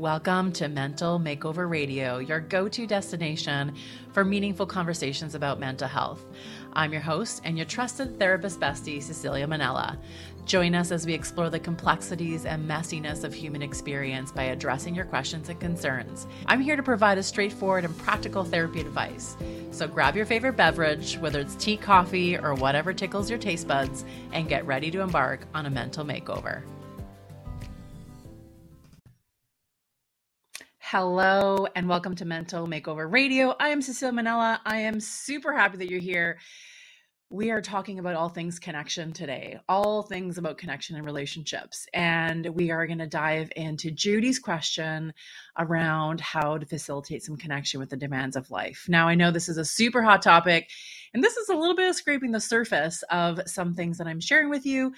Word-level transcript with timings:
Welcome 0.00 0.52
to 0.52 0.68
Mental 0.68 1.20
Makeover 1.20 1.68
Radio, 1.68 2.20
your 2.20 2.40
go 2.40 2.70
to 2.70 2.86
destination 2.86 3.74
for 4.14 4.24
meaningful 4.24 4.64
conversations 4.64 5.34
about 5.34 5.60
mental 5.60 5.88
health. 5.88 6.24
I'm 6.72 6.90
your 6.90 7.02
host 7.02 7.42
and 7.44 7.58
your 7.58 7.66
trusted 7.66 8.18
therapist 8.18 8.58
bestie, 8.58 9.02
Cecilia 9.02 9.46
Manella. 9.46 9.98
Join 10.46 10.74
us 10.74 10.90
as 10.90 11.04
we 11.04 11.12
explore 11.12 11.50
the 11.50 11.60
complexities 11.60 12.46
and 12.46 12.66
messiness 12.66 13.24
of 13.24 13.34
human 13.34 13.60
experience 13.60 14.32
by 14.32 14.44
addressing 14.44 14.94
your 14.94 15.04
questions 15.04 15.50
and 15.50 15.60
concerns. 15.60 16.26
I'm 16.46 16.62
here 16.62 16.76
to 16.76 16.82
provide 16.82 17.18
a 17.18 17.22
straightforward 17.22 17.84
and 17.84 17.98
practical 17.98 18.42
therapy 18.42 18.80
advice. 18.80 19.36
So 19.70 19.86
grab 19.86 20.16
your 20.16 20.24
favorite 20.24 20.56
beverage, 20.56 21.18
whether 21.18 21.40
it's 21.40 21.56
tea, 21.56 21.76
coffee, 21.76 22.38
or 22.38 22.54
whatever 22.54 22.94
tickles 22.94 23.28
your 23.28 23.38
taste 23.38 23.68
buds, 23.68 24.06
and 24.32 24.48
get 24.48 24.64
ready 24.64 24.90
to 24.92 25.02
embark 25.02 25.46
on 25.52 25.66
a 25.66 25.70
mental 25.70 26.06
makeover. 26.06 26.62
Hello 30.92 31.68
and 31.76 31.88
welcome 31.88 32.16
to 32.16 32.24
Mental 32.24 32.66
Makeover 32.66 33.08
Radio. 33.08 33.54
I 33.60 33.68
am 33.68 33.80
Cecilia 33.80 34.12
Manella. 34.12 34.60
I 34.66 34.78
am 34.78 34.98
super 34.98 35.56
happy 35.56 35.76
that 35.76 35.88
you're 35.88 36.00
here. 36.00 36.40
We 37.30 37.52
are 37.52 37.62
talking 37.62 38.00
about 38.00 38.16
all 38.16 38.28
things 38.28 38.58
connection 38.58 39.12
today, 39.12 39.60
all 39.68 40.02
things 40.02 40.36
about 40.36 40.58
connection 40.58 40.96
and 40.96 41.06
relationships. 41.06 41.86
And 41.94 42.44
we 42.44 42.72
are 42.72 42.88
going 42.88 42.98
to 42.98 43.06
dive 43.06 43.52
into 43.54 43.92
Judy's 43.92 44.40
question 44.40 45.14
around 45.56 46.20
how 46.20 46.58
to 46.58 46.66
facilitate 46.66 47.22
some 47.22 47.36
connection 47.36 47.78
with 47.78 47.90
the 47.90 47.96
demands 47.96 48.34
of 48.34 48.50
life. 48.50 48.86
Now, 48.88 49.06
I 49.06 49.14
know 49.14 49.30
this 49.30 49.48
is 49.48 49.58
a 49.58 49.64
super 49.64 50.02
hot 50.02 50.22
topic, 50.22 50.70
and 51.14 51.22
this 51.22 51.36
is 51.36 51.50
a 51.50 51.54
little 51.54 51.76
bit 51.76 51.88
of 51.88 51.94
scraping 51.94 52.32
the 52.32 52.40
surface 52.40 53.04
of 53.10 53.40
some 53.46 53.74
things 53.74 53.98
that 53.98 54.08
I'm 54.08 54.18
sharing 54.18 54.50
with 54.50 54.66
you. 54.66 54.92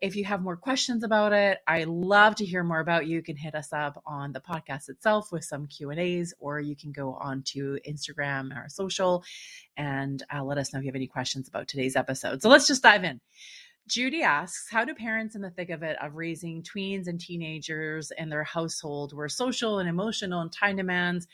If 0.00 0.14
you 0.14 0.24
have 0.26 0.42
more 0.42 0.56
questions 0.56 1.02
about 1.02 1.32
it, 1.32 1.58
I 1.66 1.84
love 1.84 2.36
to 2.36 2.44
hear 2.44 2.62
more 2.62 2.80
about 2.80 3.06
you. 3.06 3.16
You 3.16 3.22
can 3.22 3.36
hit 3.36 3.54
us 3.54 3.72
up 3.72 4.02
on 4.06 4.32
the 4.32 4.40
podcast 4.40 4.90
itself 4.90 5.32
with 5.32 5.42
some 5.42 5.66
Q 5.66 5.90
and 5.90 5.98
A's, 5.98 6.34
or 6.38 6.60
you 6.60 6.76
can 6.76 6.92
go 6.92 7.14
on 7.14 7.42
to 7.44 7.78
Instagram 7.88 8.54
or 8.54 8.68
social 8.68 9.24
and 9.78 10.22
uh, 10.34 10.44
let 10.44 10.58
us 10.58 10.72
know 10.72 10.78
if 10.78 10.84
you 10.84 10.88
have 10.88 10.96
any 10.96 11.06
questions 11.06 11.48
about 11.48 11.66
today's 11.66 11.96
episode. 11.96 12.42
So 12.42 12.50
let's 12.50 12.66
just 12.66 12.82
dive 12.82 13.04
in. 13.04 13.20
Judy 13.88 14.22
asks, 14.22 14.68
How 14.70 14.84
do 14.84 14.94
parents 14.94 15.34
in 15.34 15.40
the 15.40 15.50
thick 15.50 15.70
of 15.70 15.82
it 15.82 15.96
of 16.02 16.16
raising 16.16 16.62
tweens 16.62 17.06
and 17.06 17.18
teenagers 17.18 18.12
in 18.18 18.28
their 18.28 18.44
household 18.44 19.14
where 19.14 19.28
social 19.30 19.78
and 19.78 19.88
emotional 19.88 20.42
and 20.42 20.52
time 20.52 20.76
demands 20.76 21.26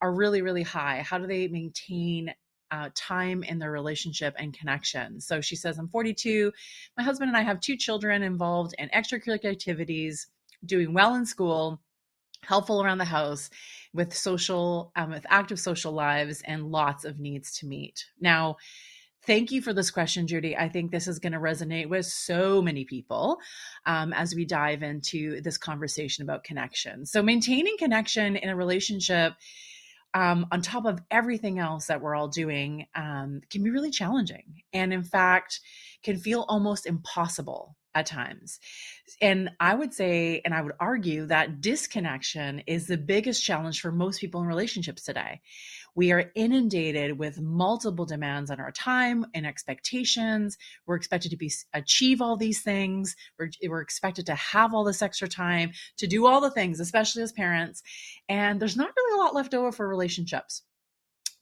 are 0.00 0.12
really, 0.12 0.42
really 0.42 0.64
high? 0.64 1.04
How 1.06 1.18
do 1.18 1.28
they 1.28 1.46
maintain 1.46 2.34
uh, 2.72 2.88
time 2.94 3.42
in 3.44 3.58
their 3.58 3.70
relationship 3.70 4.34
and 4.38 4.56
connection. 4.56 5.20
So 5.20 5.40
she 5.42 5.54
says, 5.54 5.78
I'm 5.78 5.88
42. 5.88 6.50
My 6.96 7.04
husband 7.04 7.28
and 7.28 7.36
I 7.36 7.42
have 7.42 7.60
two 7.60 7.76
children 7.76 8.22
involved 8.22 8.74
in 8.78 8.88
extracurricular 8.88 9.52
activities, 9.52 10.26
doing 10.64 10.94
well 10.94 11.14
in 11.14 11.26
school, 11.26 11.80
helpful 12.42 12.82
around 12.82 12.98
the 12.98 13.04
house, 13.04 13.50
with 13.92 14.16
social, 14.16 14.90
um, 14.96 15.10
with 15.10 15.26
active 15.28 15.60
social 15.60 15.92
lives, 15.92 16.42
and 16.46 16.72
lots 16.72 17.04
of 17.04 17.20
needs 17.20 17.58
to 17.58 17.66
meet. 17.66 18.06
Now, 18.20 18.56
Thank 19.24 19.52
you 19.52 19.62
for 19.62 19.72
this 19.72 19.92
question, 19.92 20.26
Judy. 20.26 20.56
I 20.56 20.68
think 20.68 20.90
this 20.90 21.06
is 21.06 21.20
going 21.20 21.32
to 21.32 21.38
resonate 21.38 21.88
with 21.88 22.06
so 22.06 22.60
many 22.60 22.84
people 22.84 23.38
um, 23.86 24.12
as 24.12 24.34
we 24.34 24.44
dive 24.44 24.82
into 24.82 25.40
this 25.42 25.56
conversation 25.56 26.24
about 26.24 26.42
connection. 26.42 27.06
So, 27.06 27.22
maintaining 27.22 27.76
connection 27.78 28.34
in 28.34 28.48
a 28.48 28.56
relationship 28.56 29.34
um, 30.14 30.46
on 30.52 30.62
top 30.62 30.84
of 30.84 31.00
everything 31.10 31.58
else 31.58 31.86
that 31.86 32.00
we're 32.00 32.14
all 32.14 32.28
doing 32.28 32.86
um, 32.94 33.40
can 33.50 33.62
be 33.62 33.70
really 33.70 33.90
challenging 33.90 34.62
and 34.72 34.92
in 34.92 35.02
fact 35.02 35.60
can 36.02 36.16
feel 36.16 36.44
almost 36.48 36.86
impossible 36.86 37.76
at 37.94 38.06
times. 38.06 38.58
And 39.20 39.50
i 39.60 39.74
would 39.74 39.92
say 39.92 40.40
and 40.44 40.54
i 40.54 40.62
would 40.62 40.72
argue 40.80 41.26
that 41.26 41.60
disconnection 41.60 42.62
is 42.66 42.86
the 42.86 42.96
biggest 42.96 43.44
challenge 43.44 43.80
for 43.80 43.92
most 43.92 44.20
people 44.20 44.40
in 44.40 44.46
relationships 44.46 45.02
today 45.02 45.40
we 45.94 46.12
are 46.12 46.30
inundated 46.34 47.18
with 47.18 47.40
multiple 47.40 48.06
demands 48.06 48.50
on 48.50 48.60
our 48.60 48.72
time 48.72 49.26
and 49.34 49.46
expectations. 49.46 50.56
We're 50.86 50.96
expected 50.96 51.30
to 51.30 51.36
be 51.36 51.52
achieve 51.74 52.22
all 52.22 52.36
these 52.36 52.62
things. 52.62 53.14
We're, 53.38 53.50
we're 53.68 53.80
expected 53.80 54.26
to 54.26 54.34
have 54.34 54.74
all 54.74 54.84
this 54.84 55.02
extra 55.02 55.28
time 55.28 55.72
to 55.98 56.06
do 56.06 56.26
all 56.26 56.40
the 56.40 56.50
things, 56.50 56.80
especially 56.80 57.22
as 57.22 57.32
parents. 57.32 57.82
And 58.28 58.60
there's 58.60 58.76
not 58.76 58.92
really 58.96 59.18
a 59.18 59.22
lot 59.22 59.34
left 59.34 59.54
over 59.54 59.72
for 59.72 59.86
relationships. 59.86 60.62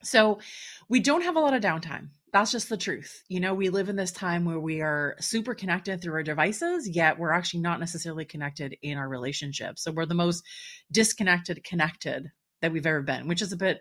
So 0.03 0.41
we 0.89 1.01
don't 1.01 1.23
have 1.23 1.37
a 1.37 1.41
lot 1.41 1.55
of 1.55 1.63
downtime. 1.63 2.09
That's 2.33 2.53
just 2.53 2.69
the 2.69 2.77
truth. 2.77 3.23
You 3.29 3.41
know, 3.41 3.55
we 3.55 3.71
live 3.71 3.89
in 3.89 3.97
this 3.97 4.13
time 4.13 4.45
where 4.45 4.59
we 4.59 4.81
are 4.81 5.17
super 5.21 5.55
connected 5.55 6.01
through 6.01 6.15
our 6.15 6.23
devices, 6.23 6.89
yet 6.89 7.19
we're 7.19 7.33
actually 7.33 7.61
not 7.61 7.81
necessarily 7.81 8.25
connected 8.25 8.77
in 8.83 8.97
our 8.97 9.09
relationships. 9.09 9.83
So 9.83 9.91
we're 9.91 10.07
the 10.07 10.15
most 10.15 10.45
disconnected, 10.93 11.63
connected 11.65 12.31
that 12.63 12.73
we've 12.73 12.87
ever 12.87 13.03
been, 13.03 13.27
which 13.27 13.43
is 13.43 13.53
a 13.53 13.57
bit 13.57 13.81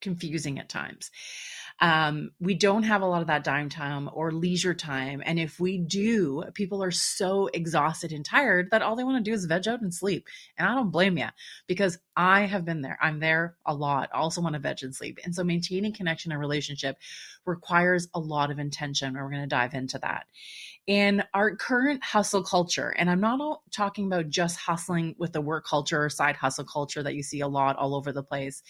confusing 0.00 0.58
at 0.58 0.68
times. 0.68 1.10
Um, 1.80 2.32
we 2.40 2.54
don't 2.54 2.82
have 2.82 3.02
a 3.02 3.06
lot 3.06 3.20
of 3.20 3.28
that 3.28 3.44
downtime 3.44 4.10
or 4.12 4.32
leisure 4.32 4.74
time. 4.74 5.22
And 5.24 5.38
if 5.38 5.60
we 5.60 5.78
do, 5.78 6.44
people 6.54 6.82
are 6.82 6.90
so 6.90 7.48
exhausted 7.52 8.10
and 8.10 8.24
tired 8.24 8.70
that 8.70 8.82
all 8.82 8.96
they 8.96 9.04
want 9.04 9.24
to 9.24 9.30
do 9.30 9.34
is 9.34 9.44
veg 9.44 9.68
out 9.68 9.80
and 9.80 9.94
sleep. 9.94 10.26
And 10.56 10.68
I 10.68 10.74
don't 10.74 10.90
blame 10.90 11.18
you 11.18 11.28
because 11.68 11.98
I 12.16 12.42
have 12.42 12.64
been 12.64 12.82
there. 12.82 12.98
I'm 13.00 13.20
there 13.20 13.56
a 13.64 13.74
lot. 13.74 14.10
I 14.12 14.18
also 14.18 14.40
want 14.40 14.54
to 14.54 14.60
veg 14.60 14.82
and 14.82 14.94
sleep. 14.94 15.20
And 15.24 15.34
so 15.34 15.44
maintaining 15.44 15.92
connection 15.92 16.32
and 16.32 16.40
relationship 16.40 16.98
requires 17.44 18.08
a 18.12 18.18
lot 18.18 18.50
of 18.50 18.58
intention. 18.58 19.08
And 19.08 19.16
we're 19.16 19.30
going 19.30 19.42
to 19.42 19.46
dive 19.46 19.74
into 19.74 19.98
that. 20.00 20.26
In 20.88 21.22
our 21.34 21.54
current 21.54 22.02
hustle 22.02 22.42
culture, 22.42 22.88
and 22.88 23.10
I'm 23.10 23.20
not 23.20 23.60
talking 23.70 24.06
about 24.06 24.30
just 24.30 24.58
hustling 24.58 25.14
with 25.18 25.34
the 25.34 25.40
work 25.40 25.66
culture 25.66 26.02
or 26.02 26.08
side 26.08 26.34
hustle 26.34 26.64
culture 26.64 27.02
that 27.02 27.14
you 27.14 27.22
see 27.22 27.40
a 27.40 27.46
lot 27.46 27.76
all 27.76 27.94
over 27.94 28.10
the 28.10 28.22
place 28.22 28.62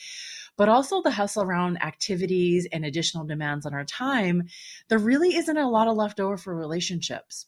but 0.59 0.69
also 0.69 1.01
the 1.01 1.13
hustle 1.13 1.45
around 1.45 1.81
activities 1.83 2.67
and 2.71 2.85
additional 2.85 3.25
demands 3.25 3.65
on 3.65 3.73
our 3.73 3.85
time, 3.85 4.49
there 4.89 4.99
really 4.99 5.37
isn't 5.37 5.57
a 5.57 5.71
lot 5.71 5.89
of 5.89 5.97
leftover 5.97 6.37
for 6.37 6.55
relationships. 6.55 7.47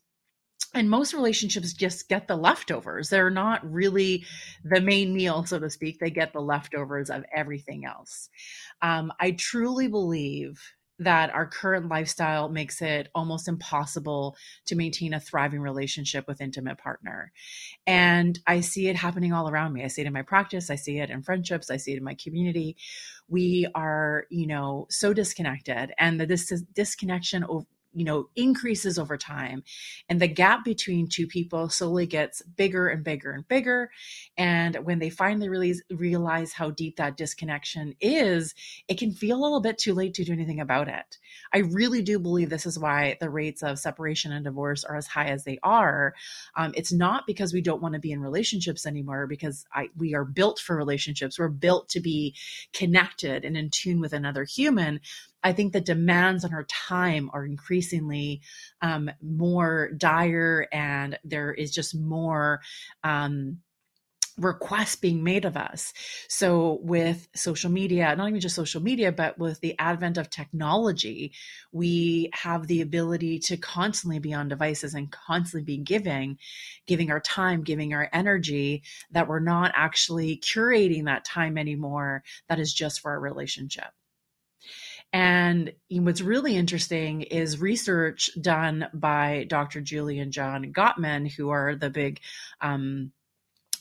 And 0.72 0.88
most 0.88 1.12
relationships 1.12 1.72
just 1.72 2.08
get 2.08 2.28
the 2.28 2.36
leftovers. 2.36 3.08
They're 3.08 3.28
not 3.28 3.68
really 3.68 4.24
the 4.64 4.80
main 4.80 5.12
meal, 5.12 5.44
so 5.44 5.58
to 5.58 5.68
speak. 5.68 5.98
They 5.98 6.10
get 6.10 6.32
the 6.32 6.40
leftovers 6.40 7.10
of 7.10 7.24
everything 7.34 7.84
else. 7.84 8.28
Um, 8.80 9.12
I 9.18 9.32
truly 9.32 9.88
believe 9.88 10.62
that 11.00 11.30
our 11.30 11.46
current 11.46 11.88
lifestyle 11.88 12.50
makes 12.50 12.80
it 12.82 13.08
almost 13.14 13.48
impossible 13.48 14.36
to 14.66 14.76
maintain 14.76 15.14
a 15.14 15.20
thriving 15.20 15.60
relationship 15.60 16.28
with 16.28 16.42
intimate 16.42 16.78
partner. 16.78 17.32
And 17.86 18.38
I 18.46 18.60
see 18.60 18.88
it 18.88 18.96
happening 18.96 19.32
all 19.32 19.50
around 19.50 19.72
me. 19.72 19.82
I 19.82 19.88
see 19.88 20.02
it 20.02 20.06
in 20.06 20.12
my 20.12 20.22
practice, 20.22 20.70
I 20.70 20.76
see 20.76 20.98
it 20.98 21.10
in 21.10 21.22
friendships, 21.22 21.70
I 21.70 21.78
see 21.78 21.94
it 21.94 21.98
in 21.98 22.04
my 22.04 22.16
community. 22.22 22.76
We 23.28 23.66
are, 23.74 24.26
you 24.30 24.46
know, 24.46 24.86
so 24.90 25.14
disconnected 25.14 25.92
and 25.98 26.20
the 26.20 26.26
dis- 26.26 26.64
disconnection 26.74 27.44
you 27.92 28.04
know 28.04 28.28
increases 28.36 28.98
over 28.98 29.16
time. 29.16 29.62
And 30.08 30.20
the 30.20 30.28
gap 30.28 30.64
between 30.64 31.08
two 31.08 31.26
people 31.26 31.68
slowly 31.68 32.06
gets 32.06 32.42
bigger 32.42 32.88
and 32.88 33.02
bigger 33.02 33.32
and 33.32 33.46
bigger. 33.48 33.90
And 34.36 34.76
when 34.84 34.98
they 34.98 35.10
finally 35.10 35.48
realize 35.48 35.82
realize 35.90 36.52
how 36.52 36.70
deep 36.70 36.96
that 36.96 37.16
disconnection 37.16 37.94
is 38.00 38.54
it 38.88 38.98
can 38.98 39.12
feel 39.12 39.38
a 39.38 39.42
little 39.42 39.60
bit 39.60 39.78
too 39.78 39.94
late 39.94 40.14
to 40.14 40.24
do 40.24 40.32
anything 40.32 40.60
about 40.60 40.88
it. 40.88 41.18
I 41.52 41.58
really 41.58 42.02
do 42.02 42.18
believe 42.18 42.50
this 42.50 42.66
is 42.66 42.78
why 42.78 43.16
the 43.20 43.30
rates 43.30 43.62
of 43.62 43.78
separation 43.78 44.32
and 44.32 44.44
divorce 44.44 44.84
are 44.84 44.96
as 44.96 45.06
high 45.06 45.28
as 45.28 45.44
they 45.44 45.58
are. 45.62 46.14
Um, 46.56 46.72
it's 46.76 46.92
not 46.92 47.26
because 47.26 47.52
we 47.52 47.60
don't 47.60 47.82
want 47.82 47.94
to 47.94 48.00
be 48.00 48.12
in 48.12 48.20
relationships 48.20 48.86
anymore 48.86 49.26
because 49.26 49.64
I, 49.74 49.88
we 49.96 50.14
are 50.14 50.24
built 50.24 50.58
for 50.58 50.76
relationships. 50.76 51.38
We're 51.38 51.48
built 51.48 51.88
to 51.90 52.00
be 52.00 52.34
connected 52.72 53.44
and 53.44 53.56
in 53.56 53.70
tune 53.70 54.00
with 54.00 54.12
another 54.12 54.44
human 54.44 55.00
I 55.42 55.52
think 55.52 55.72
the 55.72 55.80
demands 55.80 56.44
on 56.44 56.54
our 56.54 56.64
time 56.64 57.30
are 57.32 57.44
increasingly 57.44 58.42
um, 58.82 59.10
more 59.22 59.90
dire, 59.96 60.66
and 60.72 61.18
there 61.24 61.52
is 61.52 61.70
just 61.70 61.94
more. 61.94 62.60
Um, 63.04 63.58
requests 64.40 64.96
being 64.96 65.22
made 65.22 65.44
of 65.44 65.56
us. 65.56 65.92
So, 66.28 66.78
with 66.82 67.28
social 67.34 67.70
media, 67.70 68.14
not 68.16 68.28
even 68.28 68.40
just 68.40 68.56
social 68.56 68.82
media, 68.82 69.12
but 69.12 69.38
with 69.38 69.60
the 69.60 69.78
advent 69.78 70.18
of 70.18 70.30
technology, 70.30 71.32
we 71.72 72.30
have 72.32 72.66
the 72.66 72.80
ability 72.80 73.38
to 73.40 73.56
constantly 73.56 74.18
be 74.18 74.32
on 74.32 74.48
devices 74.48 74.94
and 74.94 75.10
constantly 75.10 75.64
be 75.64 75.82
giving, 75.82 76.38
giving 76.86 77.10
our 77.10 77.20
time, 77.20 77.62
giving 77.62 77.92
our 77.92 78.08
energy, 78.12 78.82
that 79.10 79.28
we're 79.28 79.40
not 79.40 79.72
actually 79.74 80.38
curating 80.38 81.04
that 81.04 81.24
time 81.24 81.58
anymore 81.58 82.22
that 82.48 82.58
is 82.58 82.72
just 82.72 83.00
for 83.00 83.12
our 83.12 83.20
relationship. 83.20 83.92
And 85.12 85.72
what's 85.90 86.20
really 86.20 86.56
interesting 86.56 87.22
is 87.22 87.60
research 87.60 88.30
done 88.40 88.86
by 88.94 89.46
Dr. 89.48 89.80
Julie 89.80 90.20
and 90.20 90.32
John 90.32 90.72
Gottman, 90.72 91.30
who 91.30 91.50
are 91.50 91.74
the 91.74 91.90
big 91.90 92.20
um, 92.60 93.12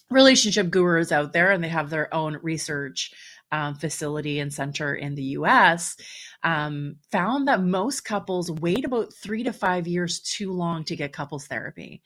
relationship 0.10 0.72
gurus 0.72 1.12
out 1.12 1.34
there, 1.34 1.52
and 1.52 1.64
they 1.64 1.70
have 1.70 1.90
their 1.90 2.12
own 2.14 2.40
research 2.42 3.14
um, 3.52 3.76
facility 3.76 4.40
and 4.40 4.54
center 4.54 4.94
in 4.94 5.16
the 5.16 5.24
US, 5.24 5.98
um, 6.44 6.98
found 7.12 7.48
that 7.48 7.62
most 7.62 8.02
couples 8.02 8.52
wait 8.52 8.86
about 8.86 9.14
three 9.14 9.44
to 9.44 9.54
five 9.54 9.88
years 9.88 10.20
too 10.20 10.52
long 10.52 10.84
to 10.86 10.96
get 10.96 11.14
couples 11.14 11.48
therapy. 11.48 12.02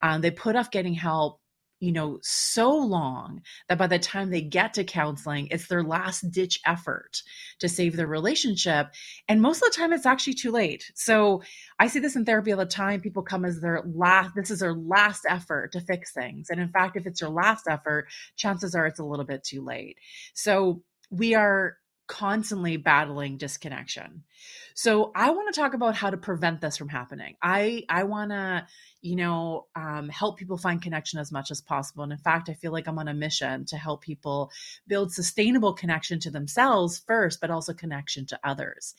Um, 0.00 0.20
they 0.20 0.30
put 0.30 0.56
off 0.56 0.70
getting 0.70 0.94
help 0.94 1.40
you 1.82 1.90
know, 1.90 2.20
so 2.22 2.70
long 2.70 3.42
that 3.68 3.76
by 3.76 3.88
the 3.88 3.98
time 3.98 4.30
they 4.30 4.40
get 4.40 4.74
to 4.74 4.84
counseling, 4.84 5.48
it's 5.50 5.66
their 5.66 5.82
last 5.82 6.30
ditch 6.30 6.60
effort 6.64 7.20
to 7.58 7.68
save 7.68 7.96
their 7.96 8.06
relationship. 8.06 8.86
And 9.28 9.42
most 9.42 9.64
of 9.64 9.72
the 9.72 9.76
time, 9.76 9.92
it's 9.92 10.06
actually 10.06 10.34
too 10.34 10.52
late. 10.52 10.92
So 10.94 11.42
I 11.80 11.88
see 11.88 11.98
this 11.98 12.14
in 12.14 12.24
therapy 12.24 12.52
all 12.52 12.58
the 12.58 12.66
time. 12.66 13.00
People 13.00 13.24
come 13.24 13.44
as 13.44 13.60
their 13.60 13.82
last, 13.84 14.30
this 14.36 14.52
is 14.52 14.60
their 14.60 14.74
last 14.74 15.26
effort 15.28 15.72
to 15.72 15.80
fix 15.80 16.12
things. 16.12 16.50
And 16.50 16.60
in 16.60 16.68
fact, 16.68 16.96
if 16.96 17.04
it's 17.04 17.20
your 17.20 17.30
last 17.30 17.64
effort, 17.68 18.06
chances 18.36 18.76
are 18.76 18.86
it's 18.86 19.00
a 19.00 19.04
little 19.04 19.26
bit 19.26 19.42
too 19.42 19.64
late. 19.64 19.98
So 20.34 20.84
we 21.10 21.34
are 21.34 21.78
constantly 22.06 22.76
battling 22.76 23.36
disconnection. 23.36 24.24
So 24.74 25.12
I 25.14 25.30
want 25.30 25.52
to 25.52 25.60
talk 25.60 25.74
about 25.74 25.94
how 25.94 26.10
to 26.10 26.16
prevent 26.16 26.60
this 26.60 26.76
from 26.76 26.88
happening. 26.88 27.36
I 27.42 27.84
I 27.88 28.04
want 28.04 28.30
to, 28.30 28.66
you 29.00 29.16
know, 29.16 29.66
um, 29.76 30.08
help 30.08 30.38
people 30.38 30.56
find 30.56 30.82
connection 30.82 31.18
as 31.18 31.30
much 31.30 31.50
as 31.50 31.60
possible. 31.60 32.02
And 32.02 32.12
in 32.12 32.18
fact, 32.18 32.48
I 32.48 32.54
feel 32.54 32.72
like 32.72 32.86
I'm 32.86 32.98
on 32.98 33.08
a 33.08 33.14
mission 33.14 33.66
to 33.66 33.76
help 33.76 34.02
people 34.02 34.50
build 34.86 35.12
sustainable 35.12 35.74
connection 35.74 36.20
to 36.20 36.30
themselves 36.30 37.02
first, 37.06 37.40
but 37.40 37.50
also 37.50 37.72
connection 37.72 38.26
to 38.26 38.40
others. 38.42 38.94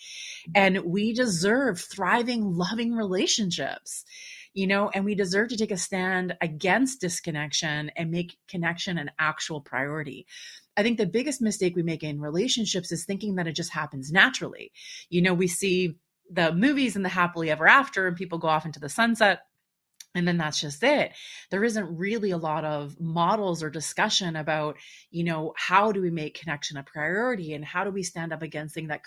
And 0.55 0.83
we 0.85 1.13
deserve 1.13 1.79
thriving, 1.79 2.55
loving 2.55 2.93
relationships 2.93 4.05
you 4.53 4.67
know, 4.67 4.89
and 4.93 5.03
we 5.03 5.15
deserve 5.15 5.49
to 5.49 5.57
take 5.57 5.71
a 5.71 5.77
stand 5.77 6.37
against 6.39 7.01
disconnection 7.01 7.91
and 7.95 8.11
make 8.11 8.37
connection 8.47 8.97
an 8.97 9.11
actual 9.17 9.61
priority. 9.61 10.27
I 10.75 10.83
think 10.83 10.97
the 10.97 11.05
biggest 11.05 11.41
mistake 11.41 11.75
we 11.75 11.83
make 11.83 12.03
in 12.03 12.19
relationships 12.19 12.91
is 12.91 13.05
thinking 13.05 13.35
that 13.35 13.47
it 13.47 13.55
just 13.55 13.71
happens 13.71 14.11
naturally. 14.11 14.71
You 15.09 15.21
know, 15.21 15.33
we 15.33 15.47
see 15.47 15.95
the 16.31 16.53
movies 16.53 16.95
and 16.95 17.05
the 17.05 17.09
happily 17.09 17.51
ever 17.51 17.67
after, 17.67 18.07
and 18.07 18.15
people 18.17 18.39
go 18.39 18.47
off 18.47 18.65
into 18.65 18.79
the 18.79 18.89
sunset 18.89 19.41
and 20.15 20.27
then 20.27 20.37
that's 20.37 20.59
just 20.59 20.83
it 20.83 21.11
there 21.49 21.63
isn't 21.63 21.97
really 21.97 22.31
a 22.31 22.37
lot 22.37 22.63
of 22.65 22.99
models 22.99 23.63
or 23.63 23.69
discussion 23.69 24.35
about 24.35 24.77
you 25.11 25.23
know 25.23 25.53
how 25.57 25.91
do 25.91 26.01
we 26.01 26.09
make 26.09 26.39
connection 26.39 26.77
a 26.77 26.83
priority 26.83 27.53
and 27.53 27.65
how 27.65 27.83
do 27.83 27.91
we 27.91 28.03
stand 28.03 28.31
up 28.31 28.41
against 28.41 28.75
things 28.75 28.89
that 28.89 29.03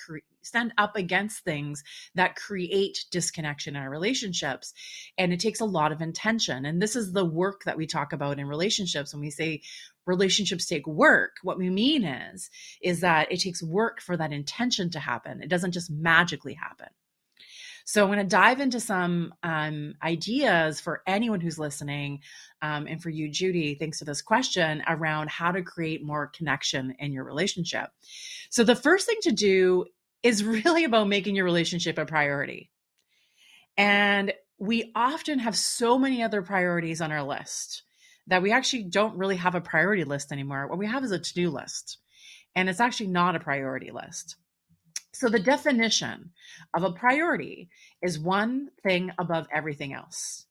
stand 0.47 0.73
up 0.79 0.97
against 0.97 1.45
things 1.45 1.83
that 2.15 2.37
create 2.37 3.05
disconnection 3.11 3.77
in 3.77 3.83
our 3.83 3.91
relationships 3.91 4.73
and 5.19 5.33
it 5.33 5.41
takes 5.41 5.61
a 5.61 5.65
lot 5.65 5.93
of 5.93 6.01
intention 6.01 6.65
and 6.65 6.81
this 6.81 6.97
is 6.97 7.13
the 7.13 7.25
work 7.25 7.65
that 7.65 7.77
we 7.77 7.87
talk 7.87 8.13
about 8.13 8.39
in 8.39 8.47
relationships 8.47 9.13
when 9.13 9.21
we 9.21 9.31
say 9.31 9.61
relationships 10.07 10.67
take 10.67 10.87
work 10.87 11.37
what 11.43 11.59
we 11.59 11.69
mean 11.69 12.05
is 12.05 12.49
is 12.81 13.01
that 13.01 13.31
it 13.33 13.41
takes 13.41 13.63
work 13.63 14.01
for 14.01 14.17
that 14.17 14.33
intention 14.33 14.91
to 14.91 15.01
happen 15.01 15.43
it 15.43 15.49
doesn't 15.49 15.73
just 15.73 15.91
magically 15.91 16.55
happen 16.55 16.89
so 17.89 18.03
I'm 18.03 18.09
going 18.09 18.19
to 18.19 18.25
dive 18.25 18.59
into 18.59 18.81
some 18.81 19.33
um, 19.45 19.95
ideas 20.03 20.81
for 20.81 21.03
anyone 21.07 21.41
who's 21.41 21.57
listening, 21.57 22.19
um, 22.61 22.89
and 22.89 23.01
for 23.01 23.11
you, 23.11 23.31
Judy. 23.31 23.77
Thanks 23.77 24.01
for 24.01 24.05
this 24.05 24.23
question 24.23 24.83
around 24.89 25.31
how 25.31 25.53
to 25.53 25.63
create 25.63 26.05
more 26.05 26.27
connection 26.27 26.97
in 26.99 27.13
your 27.13 27.23
relationship. 27.23 27.91
So 28.51 28.65
the 28.65 28.75
first 28.75 29.07
thing 29.07 29.19
to 29.23 29.31
do 29.31 29.85
is 30.27 30.45
really 30.45 30.85
about 30.85 31.09
making 31.09 31.37
your 31.37 31.45
relationship 31.45 31.99
a 31.99 32.07
priority, 32.07 32.71
and 33.77 34.33
we 34.59 34.91
often 34.95 35.39
have 35.39 35.57
so 35.57 35.99
many 35.99 36.23
other 36.23 36.43
priorities 36.43 37.01
on 37.01 37.13
our 37.13 37.23
list 37.23 37.83
that 38.27 38.43
we 38.43 38.53
actually 38.53 38.85
don't 38.85 39.17
really 39.17 39.37
have 39.37 39.55
a 39.55 39.61
priority 39.61 40.05
list 40.05 40.33
anymore. 40.33 40.67
What 40.67 40.79
we 40.79 40.87
have 40.87 41.05
is 41.05 41.13
a 41.13 41.19
to 41.19 41.35
do 41.35 41.51
list, 41.51 41.99
and 42.55 42.69
it's 42.69 42.81
actually 42.81 43.09
not 43.09 43.37
a 43.37 43.41
priority 43.41 43.91
list. 43.91 44.37
So, 45.13 45.29
the 45.29 45.39
definition 45.39 46.33
of 46.75 46.83
a 46.83 46.93
priority 46.93 47.71
is 48.03 48.19
one 48.19 48.69
thing 48.83 49.13
above 49.19 49.47
everything 49.51 49.95
else. 49.95 50.45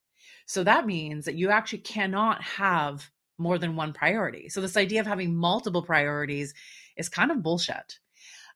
So, 0.48 0.64
that 0.64 0.88
means 0.88 1.26
that 1.26 1.36
you 1.36 1.50
actually 1.50 1.80
cannot 1.80 2.42
have 2.42 3.12
more 3.38 3.58
than 3.58 3.76
one 3.76 3.94
priority. 3.94 4.50
So, 4.50 4.62
this 4.62 4.78
idea 4.78 5.02
of 5.02 5.08
having 5.08 5.36
multiple 5.36 5.84
priorities 5.84 6.54
is 6.98 7.10
kind 7.10 7.30
of 7.30 7.44
bullshit. 7.44 8.00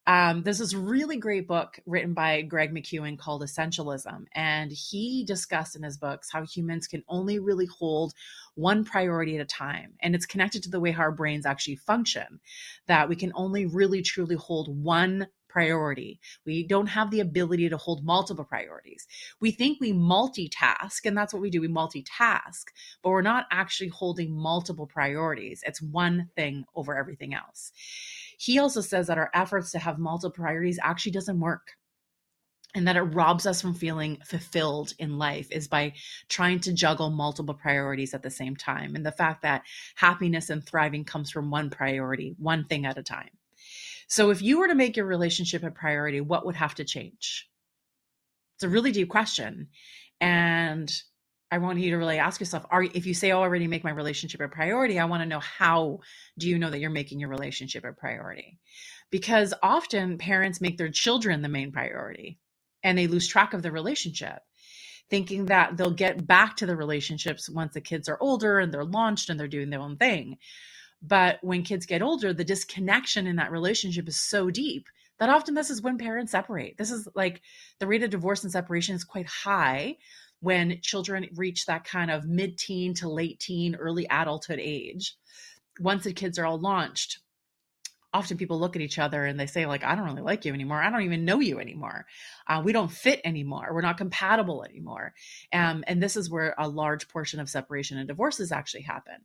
Um, 0.09 0.41
there's 0.41 0.57
this 0.57 0.73
really 0.73 1.17
great 1.17 1.47
book 1.47 1.79
written 1.85 2.15
by 2.15 2.41
Greg 2.41 2.73
McKeown 2.73 3.15
called 3.15 3.44
Essentialism. 3.44 4.25
And 4.33 4.71
he 4.71 5.23
discussed 5.23 5.75
in 5.75 5.83
his 5.83 6.00
books 6.00 6.31
how 6.31 6.44
humans 6.44 6.88
can 6.88 7.03
only 7.07 7.38
really 7.38 7.67
hold 7.67 8.15
one 8.56 8.85
priority 8.85 9.35
at 9.35 9.41
a 9.41 9.45
time. 9.45 9.94
And 10.01 10.15
it's 10.15 10.25
connected 10.25 10.63
to 10.63 10.71
the 10.71 10.79
way 10.79 10.95
our 10.95 11.11
brains 11.11 11.45
actually 11.45 11.75
function, 11.75 12.39
that 12.88 13.07
we 13.07 13.15
can 13.15 13.31
only 13.35 13.67
really 13.67 14.01
truly 14.01 14.33
hold 14.33 14.83
one 14.83 15.27
priority. 15.49 16.19
We 16.45 16.65
don't 16.65 16.87
have 16.87 17.11
the 17.11 17.19
ability 17.19 17.67
to 17.69 17.77
hold 17.77 18.05
multiple 18.05 18.45
priorities. 18.45 19.07
We 19.41 19.51
think 19.51 19.79
we 19.81 19.91
multitask, 19.91 21.05
and 21.05 21.17
that's 21.17 21.33
what 21.33 21.41
we 21.41 21.49
do. 21.49 21.61
We 21.61 21.67
multitask, 21.67 22.65
but 23.03 23.09
we're 23.09 23.21
not 23.21 23.47
actually 23.51 23.89
holding 23.89 24.31
multiple 24.31 24.87
priorities. 24.87 25.63
It's 25.65 25.81
one 25.81 26.29
thing 26.35 26.65
over 26.75 26.97
everything 26.97 27.33
else. 27.33 27.71
He 28.37 28.59
also 28.59 28.81
says 28.81 29.07
that 29.07 29.17
our 29.17 29.29
efforts 29.33 29.71
to 29.71 29.79
have 29.79 29.99
multiple 29.99 30.43
priorities 30.43 30.79
actually 30.81 31.11
doesn't 31.11 31.39
work 31.39 31.75
and 32.75 32.87
that 32.87 32.95
it 32.95 33.01
robs 33.01 33.45
us 33.45 33.61
from 33.61 33.73
feeling 33.73 34.19
fulfilled 34.23 34.93
in 34.99 35.17
life 35.17 35.47
is 35.51 35.67
by 35.67 35.93
trying 36.27 36.59
to 36.59 36.73
juggle 36.73 37.09
multiple 37.09 37.55
priorities 37.55 38.13
at 38.13 38.21
the 38.21 38.29
same 38.29 38.55
time 38.55 38.95
and 38.95 39.05
the 39.05 39.11
fact 39.11 39.41
that 39.41 39.63
happiness 39.95 40.49
and 40.49 40.65
thriving 40.65 41.03
comes 41.03 41.31
from 41.31 41.49
one 41.49 41.69
priority 41.69 42.35
one 42.37 42.65
thing 42.65 42.85
at 42.85 42.97
a 42.97 43.03
time 43.03 43.29
so 44.09 44.31
if 44.31 44.41
you 44.41 44.59
were 44.59 44.67
to 44.67 44.75
make 44.75 44.97
your 44.97 45.06
relationship 45.06 45.63
a 45.63 45.71
priority, 45.71 46.19
what 46.19 46.45
would 46.45 46.56
have 46.56 46.75
to 46.75 46.83
change? 46.83 47.47
It's 48.56 48.63
a 48.63 48.69
really 48.69 48.91
deep 48.91 49.09
question. 49.09 49.69
And 50.19 50.91
I 51.51 51.59
want 51.59 51.79
you 51.79 51.91
to 51.91 51.97
really 51.97 52.17
ask 52.17 52.39
yourself, 52.39 52.65
are 52.69 52.83
if 52.83 53.06
you 53.06 53.13
say, 53.13 53.31
oh, 53.31 53.39
I 53.39 53.44
already 53.44 53.67
make 53.67 53.83
my 53.83 53.91
relationship 53.91 54.41
a 54.41 54.50
priority, 54.50 55.00
I 55.00 55.06
want 55.06 55.23
to 55.23 55.29
know 55.29 55.39
how 55.39 56.00
do 56.38 56.50
you 56.50 56.59
know 56.59 56.69
that 56.69 56.79
you're 56.79 56.89
making 56.89 57.19
your 57.19 57.29
relationship 57.29 57.85
a 57.85 57.94
priority? 57.94 58.59
Because 59.11 59.53
often 59.63 60.17
parents 60.17 60.59
make 60.59 60.77
their 60.77 60.89
children 60.89 61.41
the 61.41 61.50
main 61.50 61.71
priority 61.71 62.39
and 62.83 62.97
they 62.97 63.07
lose 63.07 63.27
track 63.27 63.53
of 63.53 63.61
the 63.61 63.71
relationship 63.71 64.41
thinking 65.09 65.45
that 65.45 65.75
they'll 65.75 65.91
get 65.91 66.25
back 66.25 66.57
to 66.57 66.65
the 66.65 66.75
relationships 66.75 67.50
once 67.50 67.73
the 67.73 67.81
kids 67.81 68.07
are 68.07 68.17
older 68.21 68.59
and 68.59 68.73
they're 68.73 68.85
launched 68.85 69.29
and 69.29 69.39
they're 69.39 69.47
doing 69.47 69.69
their 69.69 69.79
own 69.81 69.97
thing. 69.97 70.38
But 71.01 71.39
when 71.41 71.63
kids 71.63 71.85
get 71.85 72.01
older, 72.01 72.33
the 72.33 72.43
disconnection 72.43 73.25
in 73.25 73.37
that 73.37 73.51
relationship 73.51 74.07
is 74.07 74.19
so 74.19 74.49
deep 74.49 74.87
that 75.17 75.29
often 75.29 75.53
this 75.53 75.69
is 75.69 75.81
when 75.81 75.97
parents 75.97 76.31
separate. 76.31 76.77
This 76.77 76.91
is 76.91 77.07
like 77.15 77.41
the 77.79 77.87
rate 77.87 78.03
of 78.03 78.09
divorce 78.09 78.43
and 78.43 78.51
separation 78.51 78.95
is 78.95 79.03
quite 79.03 79.27
high 79.27 79.97
when 80.41 80.79
children 80.81 81.27
reach 81.35 81.65
that 81.65 81.83
kind 81.83 82.09
of 82.09 82.25
mid 82.25 82.57
teen 82.57 82.93
to 82.95 83.09
late 83.09 83.39
teen, 83.39 83.75
early 83.75 84.07
adulthood 84.09 84.59
age. 84.59 85.15
Once 85.79 86.03
the 86.03 86.13
kids 86.13 86.39
are 86.39 86.45
all 86.45 86.59
launched, 86.59 87.19
often 88.13 88.37
people 88.37 88.59
look 88.59 88.75
at 88.75 88.81
each 88.81 88.97
other 88.97 89.23
and 89.25 89.39
they 89.39 89.45
say 89.45 89.66
like 89.66 89.83
i 89.83 89.95
don't 89.95 90.06
really 90.06 90.21
like 90.21 90.45
you 90.45 90.54
anymore. 90.54 90.81
I 90.81 90.89
don't 90.89 91.04
even 91.04 91.25
know 91.25 91.39
you 91.39 91.59
anymore. 91.59 92.06
Uh, 92.47 92.61
we 92.63 92.73
don't 92.73 92.92
fit 92.92 93.21
anymore. 93.23 93.69
We're 93.71 93.81
not 93.81 93.97
compatible 93.97 94.63
anymore. 94.63 95.13
Um, 95.54 95.83
and 95.87 96.01
this 96.01 96.18
is 96.18 96.30
where 96.30 96.56
a 96.57 96.68
large 96.68 97.07
portion 97.07 97.39
of 97.39 97.49
separation 97.49 97.97
and 97.97 98.07
divorces 98.07 98.51
actually 98.51 98.83
happen. 98.83 99.16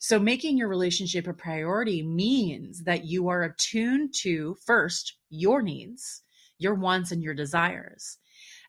So 0.00 0.18
making 0.18 0.58
your 0.58 0.68
relationship 0.68 1.26
a 1.26 1.32
priority 1.32 2.02
means 2.02 2.84
that 2.84 3.04
you 3.04 3.28
are 3.28 3.42
attuned 3.42 4.14
to 4.22 4.56
first 4.66 5.14
your 5.30 5.62
needs 5.62 6.22
your 6.58 6.74
wants 6.74 7.10
and 7.10 7.22
your 7.22 7.34
desires 7.34 8.18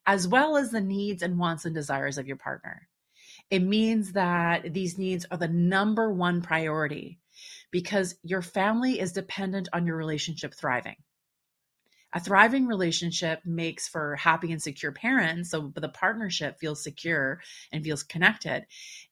as 0.05 0.27
well 0.27 0.57
as 0.57 0.71
the 0.71 0.81
needs 0.81 1.21
and 1.21 1.39
wants 1.39 1.65
and 1.65 1.73
desires 1.73 2.17
of 2.17 2.27
your 2.27 2.37
partner. 2.37 2.87
It 3.49 3.59
means 3.59 4.13
that 4.13 4.73
these 4.73 4.97
needs 4.97 5.25
are 5.29 5.37
the 5.37 5.47
number 5.47 6.11
one 6.11 6.41
priority 6.41 7.19
because 7.75 8.15
your 8.23 8.41
family 8.41 9.01
is 9.01 9.11
dependent 9.11 9.67
on 9.73 9.85
your 9.85 9.97
relationship 9.97 10.53
thriving. 10.53 10.95
A 12.13 12.21
thriving 12.21 12.67
relationship 12.67 13.41
makes 13.43 13.85
for 13.89 14.15
happy 14.15 14.53
and 14.53 14.61
secure 14.61 14.93
parents. 14.93 15.49
So 15.49 15.73
the 15.75 15.89
partnership 15.89 16.57
feels 16.57 16.81
secure 16.81 17.41
and 17.73 17.83
feels 17.83 18.01
connected. 18.01 18.65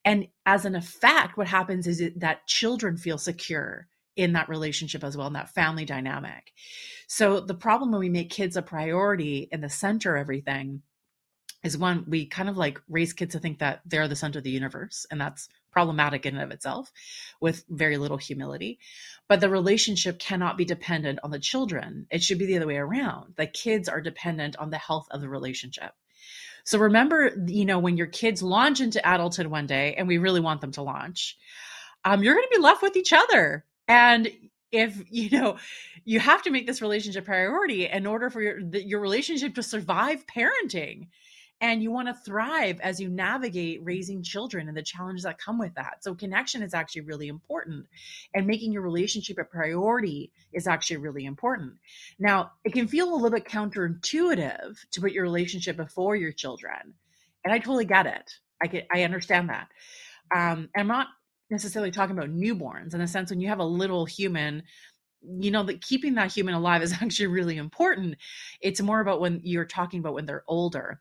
And 0.06 0.28
as 0.46 0.64
an 0.64 0.76
effect, 0.76 1.36
what 1.36 1.50
happens 1.50 1.88
is 1.88 2.02
that 2.16 2.48
children 2.48 2.96
feel 2.96 3.18
secure 3.18 3.90
in 4.16 4.32
that 4.32 4.48
relationship 4.48 5.04
as 5.04 5.18
well, 5.18 5.28
in 5.28 5.34
that 5.34 5.54
family 5.54 5.84
dynamic. 5.84 6.54
So 7.08 7.42
the 7.42 7.56
problem 7.56 7.92
when 7.92 8.00
we 8.00 8.08
make 8.08 8.30
kids 8.30 8.56
a 8.56 8.62
priority 8.62 9.50
in 9.52 9.60
the 9.60 9.70
center 9.70 10.16
of 10.16 10.22
everything 10.22 10.84
is 11.66 11.78
one, 11.78 12.06
we 12.08 12.28
kind 12.28 12.48
of 12.48 12.56
like 12.56 12.80
raise 12.88 13.12
kids 13.12 13.34
to 13.34 13.40
think 13.40 13.60
that 13.60 13.82
they're 13.86 14.08
the 14.08 14.16
center 14.16 14.38
of 14.38 14.46
the 14.46 14.52
universe. 14.52 15.06
And 15.12 15.20
that's 15.20 15.50
problematic 15.74 16.26
in 16.26 16.36
and 16.36 16.44
of 16.44 16.52
itself 16.52 16.92
with 17.42 17.66
very 17.70 17.98
little 17.98 18.18
humility. 18.18 18.80
But 19.28 19.42
the 19.42 19.50
relationship 19.50 20.20
cannot 20.20 20.58
be 20.58 20.66
dependent 20.66 21.20
on 21.24 21.32
the 21.32 21.40
children. 21.40 22.08
It 22.10 22.24
should 22.24 22.40
be 22.40 22.46
the 22.46 22.58
other 22.58 22.68
way 22.68 22.78
around. 22.78 23.34
The 23.36 23.48
kids 23.48 23.90
are 23.90 24.02
dependent 24.02 24.56
on 24.58 24.70
the 24.70 24.78
health 24.78 25.08
of 25.12 25.22
the 25.22 25.30
relationship. 25.30 25.92
So 26.64 26.80
remember, 26.80 27.32
you 27.48 27.66
know, 27.66 27.80
when 27.80 27.98
your 27.98 28.08
kids 28.08 28.42
launch 28.42 28.80
into 28.80 29.02
adulthood 29.06 29.48
one 29.48 29.68
day, 29.68 29.96
and 29.98 30.08
we 30.08 30.18
really 30.18 30.40
want 30.40 30.62
them 30.62 30.72
to 30.74 30.82
launch, 30.82 31.38
um, 32.06 32.24
you're 32.24 32.36
going 32.36 32.48
to 32.50 32.58
be 32.58 32.64
left 32.64 32.82
with 32.82 32.96
each 32.96 33.12
other. 33.12 33.66
And 33.88 34.30
if 34.74 35.02
you 35.10 35.30
know 35.30 35.58
you 36.04 36.20
have 36.20 36.42
to 36.44 36.52
make 36.52 36.68
this 36.68 36.82
relationship 36.82 37.26
priority 37.26 37.88
in 37.88 38.06
order 38.06 38.30
for 38.30 38.42
your 38.42 38.60
your 38.60 39.00
relationship 39.00 39.56
to 39.56 39.64
survive 39.64 40.26
parenting 40.28 41.08
and 41.62 41.82
you 41.82 41.92
want 41.92 42.10
to 42.10 42.14
thrive 42.14 42.80
as 42.82 43.00
you 43.00 43.10
navigate 43.10 43.80
raising 43.84 44.22
children 44.22 44.68
and 44.68 44.76
the 44.76 44.84
challenges 44.84 45.24
that 45.24 45.38
come 45.38 45.58
with 45.58 45.74
that. 45.76 46.04
So 46.04 46.14
connection 46.14 46.62
is 46.62 46.74
actually 46.74 47.02
really 47.02 47.30
important 47.30 47.86
and 48.34 48.46
making 48.46 48.74
your 48.74 48.82
relationship 48.82 49.38
a 49.38 49.46
priority 49.46 50.32
is 50.52 50.68
actually 50.68 50.98
really 50.98 51.26
important. 51.26 51.76
Now, 52.20 52.52
it 52.66 52.74
can 52.74 52.88
feel 52.88 53.12
a 53.12 53.16
little 53.16 53.30
bit 53.30 53.46
counterintuitive 53.46 54.76
to 54.92 55.02
put 55.02 55.14
your 55.14 55.24
relationship 55.24 55.78
before 55.78 56.16
your 56.16 56.34
children. 56.34 56.96
And 57.46 57.54
I 57.54 57.60
totally 57.60 57.86
get 57.86 58.08
it. 58.08 58.40
I 58.62 58.68
get 58.68 58.88
I 58.92 59.04
understand 59.04 59.50
that. 59.50 59.70
Um, 60.36 60.70
I'm 60.76 60.88
not 60.88 61.08
necessarily 61.50 61.92
talking 61.92 62.18
about 62.18 62.30
newborns 62.30 62.94
in 62.94 63.00
the 63.00 63.08
sense 63.08 63.30
when 63.30 63.40
you 63.40 63.48
have 63.48 63.60
a 63.60 63.66
little 63.66 64.06
human 64.06 64.64
you 65.40 65.52
know 65.52 65.64
that 65.64 65.82
keeping 65.82 66.16
that 66.16 66.32
human 66.32 66.54
alive 66.54 66.82
is 66.82 66.94
actually 67.02 67.28
really 67.28 67.58
important 67.58 68.18
it's 68.60 68.82
more 68.82 69.00
about 69.00 69.22
when 69.22 69.40
you're 69.44 69.66
talking 69.66 70.00
about 70.00 70.14
when 70.14 70.26
they're 70.26 70.44
older 70.48 71.00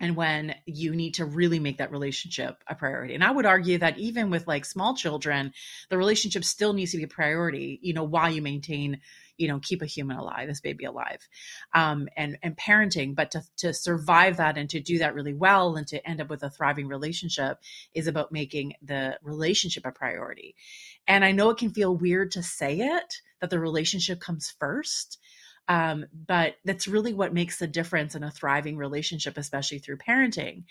and 0.00 0.16
when 0.16 0.54
you 0.66 0.94
need 0.94 1.14
to 1.14 1.24
really 1.24 1.58
make 1.58 1.78
that 1.78 1.90
relationship 1.90 2.62
a 2.66 2.74
priority. 2.74 3.14
And 3.14 3.24
I 3.24 3.30
would 3.30 3.46
argue 3.46 3.78
that 3.78 3.98
even 3.98 4.30
with 4.30 4.46
like 4.46 4.64
small 4.64 4.94
children, 4.94 5.52
the 5.90 5.98
relationship 5.98 6.44
still 6.44 6.72
needs 6.72 6.92
to 6.92 6.98
be 6.98 7.04
a 7.04 7.08
priority, 7.08 7.78
you 7.82 7.94
know, 7.94 8.04
while 8.04 8.30
you 8.30 8.40
maintain, 8.40 9.00
you 9.36 9.48
know, 9.48 9.58
keep 9.60 9.82
a 9.82 9.86
human 9.86 10.16
alive, 10.16 10.48
this 10.48 10.60
baby 10.60 10.84
alive, 10.84 11.26
um, 11.74 12.08
and 12.16 12.38
and 12.42 12.56
parenting. 12.56 13.14
But 13.14 13.32
to 13.32 13.42
to 13.58 13.74
survive 13.74 14.36
that 14.36 14.56
and 14.56 14.70
to 14.70 14.80
do 14.80 14.98
that 14.98 15.14
really 15.14 15.34
well 15.34 15.76
and 15.76 15.86
to 15.88 16.08
end 16.08 16.20
up 16.20 16.30
with 16.30 16.42
a 16.42 16.50
thriving 16.50 16.88
relationship 16.88 17.58
is 17.94 18.06
about 18.06 18.32
making 18.32 18.74
the 18.82 19.18
relationship 19.22 19.84
a 19.86 19.92
priority. 19.92 20.54
And 21.06 21.24
I 21.24 21.32
know 21.32 21.50
it 21.50 21.58
can 21.58 21.70
feel 21.70 21.94
weird 21.94 22.32
to 22.32 22.42
say 22.42 22.78
it 22.78 23.14
that 23.40 23.50
the 23.50 23.58
relationship 23.60 24.20
comes 24.20 24.54
first 24.58 25.18
um, 25.68 26.06
but 26.26 26.54
that's 26.64 26.88
really 26.88 27.12
what 27.12 27.34
makes 27.34 27.58
the 27.58 27.66
difference 27.66 28.14
in 28.14 28.24
a 28.24 28.30
thriving 28.30 28.76
relationship, 28.76 29.36
especially 29.36 29.78
through 29.78 29.98
parenting. 29.98 30.64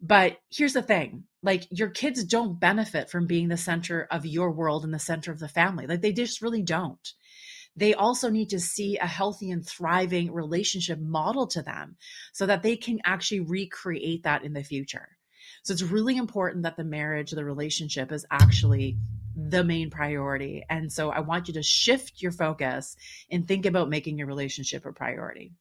But 0.00 0.38
here's 0.50 0.74
the 0.74 0.82
thing 0.82 1.24
like, 1.42 1.66
your 1.70 1.88
kids 1.88 2.22
don't 2.24 2.60
benefit 2.60 3.10
from 3.10 3.26
being 3.26 3.48
the 3.48 3.56
center 3.56 4.06
of 4.10 4.26
your 4.26 4.52
world 4.52 4.84
and 4.84 4.94
the 4.94 4.98
center 4.98 5.32
of 5.32 5.38
the 5.38 5.48
family. 5.48 5.86
Like, 5.86 6.02
they 6.02 6.12
just 6.12 6.42
really 6.42 6.62
don't. 6.62 7.12
They 7.74 7.94
also 7.94 8.28
need 8.28 8.50
to 8.50 8.60
see 8.60 8.96
a 8.96 9.06
healthy 9.06 9.50
and 9.50 9.64
thriving 9.64 10.32
relationship 10.32 10.98
model 10.98 11.46
to 11.48 11.62
them 11.62 11.96
so 12.32 12.46
that 12.46 12.62
they 12.62 12.76
can 12.76 13.00
actually 13.04 13.40
recreate 13.40 14.24
that 14.24 14.44
in 14.44 14.52
the 14.52 14.64
future. 14.64 15.16
So 15.62 15.72
it's 15.72 15.82
really 15.82 16.16
important 16.16 16.64
that 16.64 16.76
the 16.76 16.84
marriage, 16.84 17.30
the 17.30 17.44
relationship 17.44 18.10
is 18.10 18.26
actually 18.30 18.96
the 19.38 19.62
main 19.62 19.88
priority. 19.88 20.64
And 20.68 20.92
so 20.92 21.10
I 21.10 21.20
want 21.20 21.46
you 21.46 21.54
to 21.54 21.62
shift 21.62 22.20
your 22.20 22.32
focus 22.32 22.96
and 23.30 23.46
think 23.46 23.66
about 23.66 23.88
making 23.88 24.18
your 24.18 24.26
relationship 24.26 24.84
a 24.84 24.92
priority. 24.92 25.52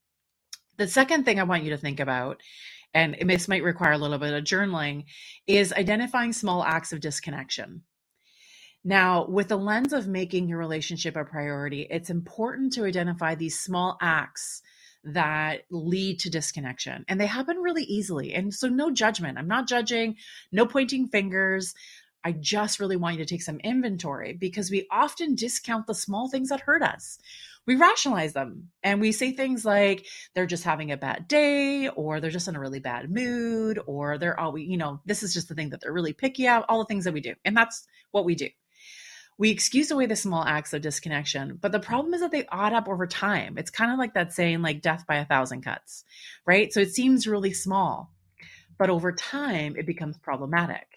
The 0.77 0.88
second 0.88 1.25
thing 1.25 1.39
I 1.39 1.43
want 1.43 1.63
you 1.63 1.69
to 1.69 1.77
think 1.77 2.00
about, 2.00 2.41
and 2.93 3.15
this 3.22 3.48
might 3.48 3.63
require 3.63 3.91
a 3.91 3.98
little 3.98 4.17
bit 4.17 4.34
of 4.34 4.43
journaling, 4.43 5.05
is 5.46 5.74
identifying 5.74 6.34
small 6.34 6.63
acts 6.63 6.91
of 6.91 7.01
disconnection. 7.01 7.84
Now, 8.84 9.27
with 9.27 9.50
the 9.50 9.57
lens 9.57 9.93
of 9.93 10.07
making 10.07 10.48
your 10.48 10.57
relationship 10.57 11.15
a 11.15 11.24
priority, 11.24 11.88
it's 11.89 12.10
important 12.10 12.74
to 12.74 12.86
identify 12.86 13.36
these 13.36 13.60
small 13.60 13.98
acts 14.01 14.62
that 15.03 15.62
lead 15.69 16.19
to 16.22 16.29
disconnection. 16.29 17.05
And 17.07 17.19
they 17.19 17.27
happen 17.27 17.57
really 17.57 17.84
easily. 17.84 18.34
And 18.34 18.53
so, 18.53 18.69
no 18.69 18.91
judgment. 18.91 19.38
I'm 19.38 19.48
not 19.48 19.67
judging, 19.67 20.15
no 20.51 20.65
pointing 20.65 21.07
fingers. 21.07 21.74
I 22.27 22.34
just 22.34 22.81
really 22.81 22.98
want 22.98 23.17
you 23.17 23.24
to 23.24 23.29
take 23.29 23.41
some 23.41 23.62
inventory 23.62 24.34
because 24.34 24.69
we 24.69 24.86
often 24.91 25.36
discount 25.36 25.88
the 25.88 25.96
small 25.96 26.27
things 26.27 26.50
that 26.50 26.60
hurt 26.60 26.81
us. 26.81 27.19
We 27.65 27.77
rationalize 27.77 28.34
them 28.34 28.67
and 28.84 29.00
we 29.00 29.13
say 29.13 29.31
things 29.31 29.63
like 29.63 30.05
they're 30.36 30.46
just 30.46 30.65
having 30.65 30.91
a 30.91 30.98
bad 30.98 31.29
day 31.29 31.88
or 31.88 32.19
they're 32.19 32.29
just 32.29 32.50
in 32.50 32.57
a 32.57 32.60
really 32.60 32.81
bad 32.81 33.10
mood 33.10 33.79
or 33.86 34.17
they're 34.17 34.38
always, 34.38 34.67
you 34.67 34.75
know, 34.75 35.00
this 35.05 35.24
is 35.24 35.34
just 35.34 35.48
the 35.48 35.55
thing 35.55 35.69
that 35.69 35.79
they're 35.79 35.93
really 35.93 36.12
picky 36.12 36.48
at, 36.48 36.65
all 36.67 36.79
the 36.79 36.86
things 36.86 37.05
that 37.05 37.13
we 37.13 37.22
do. 37.22 37.34
And 37.46 37.55
that's 37.55 37.88
what 38.12 38.25
we 38.25 38.36
do. 38.36 38.50
We 39.38 39.50
excuse 39.50 39.89
away 39.89 40.05
the 40.05 40.17
small 40.17 40.43
acts 40.43 40.74
of 40.74 40.81
disconnection, 40.81 41.57
but 41.62 41.72
the 41.72 41.79
problem 41.79 42.13
is 42.13 42.19
that 42.19 42.31
they 42.31 42.46
add 42.51 42.74
up 42.74 42.89
over 42.89 43.07
time. 43.07 43.57
It's 43.57 43.72
kind 43.72 43.93
of 43.93 44.00
like 44.00 44.15
that 44.15 44.34
saying, 44.34 44.62
like 44.62 44.81
death 44.81 45.05
by 45.07 45.15
a 45.15 45.25
thousand 45.25 45.62
cuts, 45.62 46.03
right? 46.46 46.74
So 46.74 46.81
it 46.81 46.93
seems 46.93 47.25
really 47.25 47.53
small, 47.53 48.12
but 48.77 48.89
over 48.89 49.13
time 49.13 49.77
it 49.77 49.86
becomes 49.86 50.17
problematic. 50.17 50.88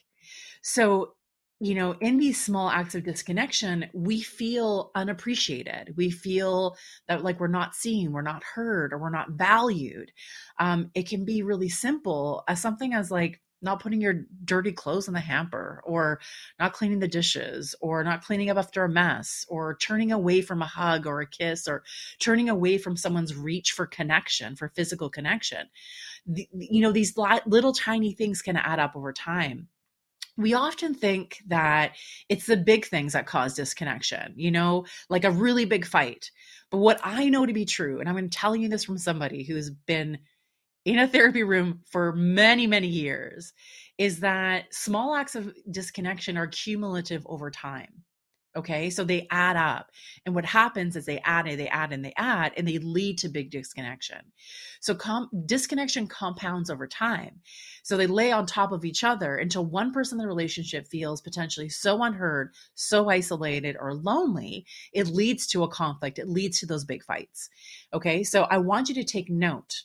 So, 0.63 1.15
you 1.61 1.75
know, 1.75 1.93
in 2.01 2.17
these 2.17 2.43
small 2.43 2.71
acts 2.71 2.95
of 2.95 3.05
disconnection, 3.05 3.91
we 3.93 4.23
feel 4.23 4.91
unappreciated. 4.95 5.95
We 5.97 6.11
feel 6.11 6.77
that 7.07 7.23
like 7.23 7.39
we're 7.39 7.49
not 7.49 7.75
seen, 7.75 8.13
we're 8.13 8.23
not 8.23 8.43
heard, 8.43 8.95
or 8.95 8.99
we're 8.99 9.11
not 9.11 9.33
valued. 9.33 10.11
Um, 10.59 10.91
it 10.95 11.07
can 11.07 11.27
be 11.27 11.43
really 11.43 11.69
simple 11.69 12.45
as 12.49 12.61
something 12.61 12.95
as 12.95 13.11
like, 13.11 13.41
not 13.63 13.83
putting 13.83 14.01
your 14.01 14.23
dirty 14.43 14.73
clothes 14.73 15.07
in 15.07 15.13
the 15.13 15.21
hamper 15.21 15.83
or 15.85 16.19
not 16.59 16.73
cleaning 16.73 16.99
the 16.99 17.07
dishes 17.07 17.75
or 17.83 18.03
not 18.03 18.25
cleaning 18.25 18.49
up 18.49 18.57
after 18.57 18.85
a 18.85 18.89
mess 18.89 19.45
or 19.49 19.77
turning 19.77 20.13
away 20.13 20.41
from 20.41 20.63
a 20.63 20.67
hug 20.67 21.07
or 21.07 21.21
a 21.21 21.27
kiss 21.27 21.69
or 21.69 21.83
turning 22.21 22.49
away 22.49 22.79
from 22.79 22.97
someone's 22.97 23.35
reach 23.35 23.73
for 23.73 23.87
connection 23.87 24.57
for 24.57 24.69
physical 24.71 25.11
connection 25.11 25.69
the, 26.27 26.49
you 26.53 26.81
know 26.81 26.91
these 26.91 27.15
little 27.45 27.75
tiny 27.75 28.15
things 28.15 28.41
can 28.41 28.57
add 28.57 28.79
up 28.79 28.97
over 28.97 29.13
time 29.13 29.69
we 30.41 30.55
often 30.55 30.95
think 30.95 31.39
that 31.49 31.97
it's 32.29 32.47
the 32.47 32.57
big 32.57 32.87
things 32.87 33.13
that 33.13 33.27
cause 33.27 33.55
disconnection, 33.55 34.33
you 34.37 34.51
know, 34.51 34.87
like 35.11 35.25
a 35.25 35.31
really 35.31 35.67
big 35.67 35.85
fight. 35.85 36.31
But 36.71 36.79
what 36.79 37.01
I 37.05 37.29
know 37.29 37.45
to 37.45 37.53
be 37.53 37.67
true, 37.67 38.01
and 38.01 38.09
I'm 38.09 38.15
going 38.15 38.31
to 38.31 38.39
tell 38.39 38.57
you 38.57 38.69
this 38.69 38.85
from 38.85 38.99
somebody 38.99 39.45
who's 39.45 39.71
been 39.71 40.19
in 40.87 40.99
a 40.99 41.07
therapy 41.07 41.43
room 41.43 41.81
for 41.91 42.13
many, 42.13 42.67
many 42.67 42.89
years, 42.89 43.53
is 43.99 44.21
that 44.21 44.73
small 44.73 45.15
acts 45.15 45.35
of 45.35 45.53
disconnection 45.71 46.39
are 46.39 46.47
cumulative 46.47 47.27
over 47.27 47.51
time. 47.51 48.03
Okay, 48.57 48.91
so 48.91 49.05
they 49.05 49.29
add 49.31 49.57
up. 49.57 49.93
And 50.27 50.35
what 50.35 50.45
happens 50.45 50.97
is 50.97 51.07
they 51.07 51.21
add 51.21 51.47
and 51.47 51.59
they 51.59 51.69
add 51.69 51.93
and 51.93 52.05
they 52.05 52.13
add, 52.17 52.53
and 52.57 52.67
they 52.67 52.79
lead 52.79 53.19
to 53.19 53.29
big 53.29 53.49
disconnection. 53.49 54.19
So 54.81 54.97
com- 54.97 55.31
disconnection 55.47 56.09
compounds 56.09 56.69
over 56.69 56.89
time. 56.89 57.43
So 57.85 57.97
they 57.97 58.09
lay 58.09 58.33
on 58.33 58.47
top 58.47 58.73
of 58.73 58.85
each 58.85 59.05
other 59.05 59.37
until 59.37 59.65
one 59.65 59.93
person 59.93 60.17
in 60.19 60.23
the 60.23 60.29
relationship 60.29 60.89
feels 60.89 61.21
potentially 61.21 61.69
so 61.69 62.03
unheard, 62.03 62.53
so 62.75 63.09
isolated, 63.09 63.77
or 63.79 63.95
lonely, 63.95 64.67
it 64.93 65.07
leads 65.07 65.47
to 65.49 65.63
a 65.63 65.69
conflict. 65.69 66.19
It 66.19 66.29
leads 66.29 66.59
to 66.59 66.67
those 66.67 66.85
big 66.85 67.05
fights. 67.05 67.51
Okay, 67.93 68.25
so 68.25 68.43
I 68.43 68.59
want 68.59 68.89
you 68.89 68.97
to 68.97 69.05
take 69.05 69.31
note. 69.31 69.83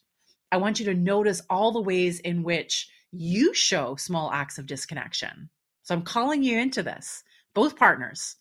I 0.52 0.58
want 0.58 0.80
you 0.80 0.86
to 0.88 0.96
notice 0.96 1.44
all 1.52 1.72
the 1.72 1.82
ways 1.82 2.20
in 2.20 2.42
which 2.42 2.90
you 3.12 3.54
show 3.54 3.96
small 3.96 4.32
acts 4.32 4.58
of 4.58 4.66
disconnection. 4.66 5.52
So 5.84 5.94
I'm 5.94 6.02
calling 6.02 6.42
you 6.42 6.58
into 6.58 6.82
this, 6.82 7.24
both 7.54 7.78
partners 7.78 8.38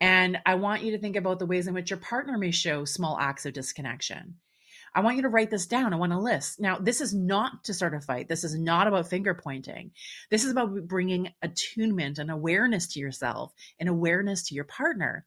and 0.00 0.38
I 0.46 0.54
want 0.54 0.82
you 0.82 0.92
to 0.92 0.98
think 0.98 1.16
about 1.16 1.38
the 1.38 1.46
ways 1.46 1.66
in 1.66 1.74
which 1.74 1.90
your 1.90 1.98
partner 1.98 2.38
may 2.38 2.50
show 2.50 2.84
small 2.84 3.18
acts 3.18 3.46
of 3.46 3.52
disconnection. 3.52 4.36
I 4.94 5.00
want 5.00 5.16
you 5.16 5.22
to 5.22 5.28
write 5.28 5.50
this 5.50 5.66
down. 5.66 5.92
I 5.92 5.96
want 5.96 6.12
a 6.12 6.18
list. 6.18 6.60
Now, 6.60 6.78
this 6.78 7.00
is 7.00 7.14
not 7.14 7.64
to 7.64 7.74
start 7.74 7.94
a 7.94 8.00
fight. 8.00 8.28
This 8.28 8.44
is 8.44 8.58
not 8.58 8.86
about 8.86 9.08
finger 9.08 9.34
pointing. 9.34 9.90
This 10.30 10.44
is 10.44 10.50
about 10.50 10.88
bringing 10.88 11.32
attunement 11.42 12.18
and 12.18 12.30
awareness 12.30 12.86
to 12.94 13.00
yourself 13.00 13.52
and 13.78 13.88
awareness 13.88 14.48
to 14.48 14.54
your 14.54 14.64
partner. 14.64 15.26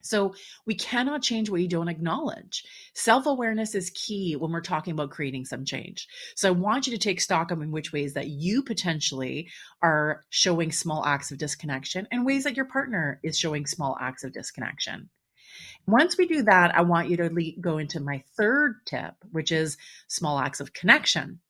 So 0.00 0.34
we 0.64 0.74
cannot 0.74 1.22
change 1.22 1.50
what 1.50 1.60
you 1.60 1.68
don't 1.68 1.88
acknowledge. 1.88 2.64
Self 2.94 3.26
awareness 3.26 3.74
is 3.74 3.90
key 3.90 4.36
when 4.36 4.52
we're 4.52 4.60
talking 4.60 4.92
about 4.92 5.10
creating 5.10 5.44
some 5.44 5.64
change. 5.64 6.08
So 6.36 6.48
I 6.48 6.52
want 6.52 6.86
you 6.86 6.92
to 6.92 6.98
take 6.98 7.20
stock 7.20 7.50
of 7.50 7.60
in 7.60 7.70
which 7.70 7.92
ways 7.92 8.14
that 8.14 8.28
you 8.28 8.62
potentially 8.62 9.48
are 9.82 10.24
showing 10.30 10.72
small 10.72 11.04
acts 11.04 11.30
of 11.30 11.38
disconnection 11.38 12.06
and 12.10 12.24
ways 12.24 12.44
that 12.44 12.56
your 12.56 12.66
partner 12.66 13.20
is 13.22 13.38
showing 13.38 13.66
small 13.66 13.96
acts 14.00 14.24
of 14.24 14.32
disconnection. 14.32 15.10
Once 15.86 16.16
we 16.16 16.26
do 16.26 16.42
that, 16.42 16.74
I 16.76 16.82
want 16.82 17.08
you 17.08 17.16
to 17.16 17.52
go 17.60 17.78
into 17.78 18.00
my 18.00 18.22
third 18.36 18.76
tip, 18.84 19.14
which 19.32 19.50
is 19.50 19.78
small 20.06 20.38
acts 20.38 20.60
of 20.60 20.72
connection. 20.72 21.40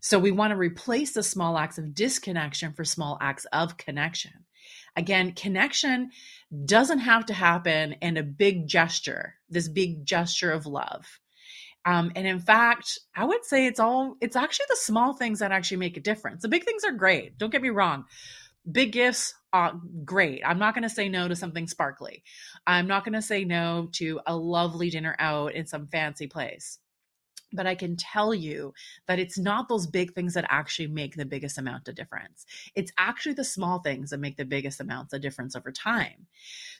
So 0.00 0.18
we 0.18 0.30
want 0.30 0.52
to 0.52 0.56
replace 0.56 1.12
the 1.12 1.22
small 1.22 1.58
acts 1.58 1.78
of 1.78 1.94
disconnection 1.94 2.72
for 2.72 2.84
small 2.84 3.18
acts 3.20 3.46
of 3.46 3.76
connection. 3.76 4.32
Again, 4.98 5.30
connection 5.30 6.10
doesn't 6.64 6.98
have 6.98 7.26
to 7.26 7.32
happen 7.32 7.92
in 8.02 8.16
a 8.16 8.24
big 8.24 8.66
gesture, 8.66 9.36
this 9.48 9.68
big 9.68 10.04
gesture 10.04 10.50
of 10.50 10.66
love. 10.66 11.20
Um, 11.84 12.10
and 12.16 12.26
in 12.26 12.40
fact, 12.40 12.98
I 13.14 13.24
would 13.24 13.44
say 13.44 13.66
it's 13.66 13.78
all, 13.78 14.16
it's 14.20 14.34
actually 14.34 14.66
the 14.68 14.76
small 14.76 15.12
things 15.14 15.38
that 15.38 15.52
actually 15.52 15.76
make 15.76 15.96
a 15.96 16.00
difference. 16.00 16.42
The 16.42 16.48
big 16.48 16.64
things 16.64 16.82
are 16.82 16.90
great. 16.90 17.38
Don't 17.38 17.52
get 17.52 17.62
me 17.62 17.68
wrong. 17.68 18.06
Big 18.70 18.90
gifts 18.90 19.34
are 19.52 19.80
great. 20.04 20.42
I'm 20.44 20.58
not 20.58 20.74
going 20.74 20.82
to 20.82 20.90
say 20.90 21.08
no 21.08 21.28
to 21.28 21.36
something 21.36 21.68
sparkly. 21.68 22.24
I'm 22.66 22.88
not 22.88 23.04
going 23.04 23.12
to 23.12 23.22
say 23.22 23.44
no 23.44 23.88
to 23.92 24.18
a 24.26 24.36
lovely 24.36 24.90
dinner 24.90 25.14
out 25.20 25.54
in 25.54 25.66
some 25.66 25.86
fancy 25.86 26.26
place. 26.26 26.80
But 27.52 27.66
I 27.66 27.74
can 27.74 27.96
tell 27.96 28.34
you 28.34 28.74
that 29.06 29.18
it's 29.18 29.38
not 29.38 29.68
those 29.68 29.86
big 29.86 30.14
things 30.14 30.34
that 30.34 30.46
actually 30.48 30.88
make 30.88 31.16
the 31.16 31.24
biggest 31.24 31.58
amount 31.58 31.88
of 31.88 31.94
difference. 31.94 32.46
It's 32.74 32.92
actually 32.98 33.34
the 33.34 33.44
small 33.44 33.80
things 33.80 34.10
that 34.10 34.20
make 34.20 34.36
the 34.36 34.44
biggest 34.44 34.80
amounts 34.80 35.12
of 35.12 35.20
difference 35.20 35.56
over 35.56 35.72
time. 35.72 36.26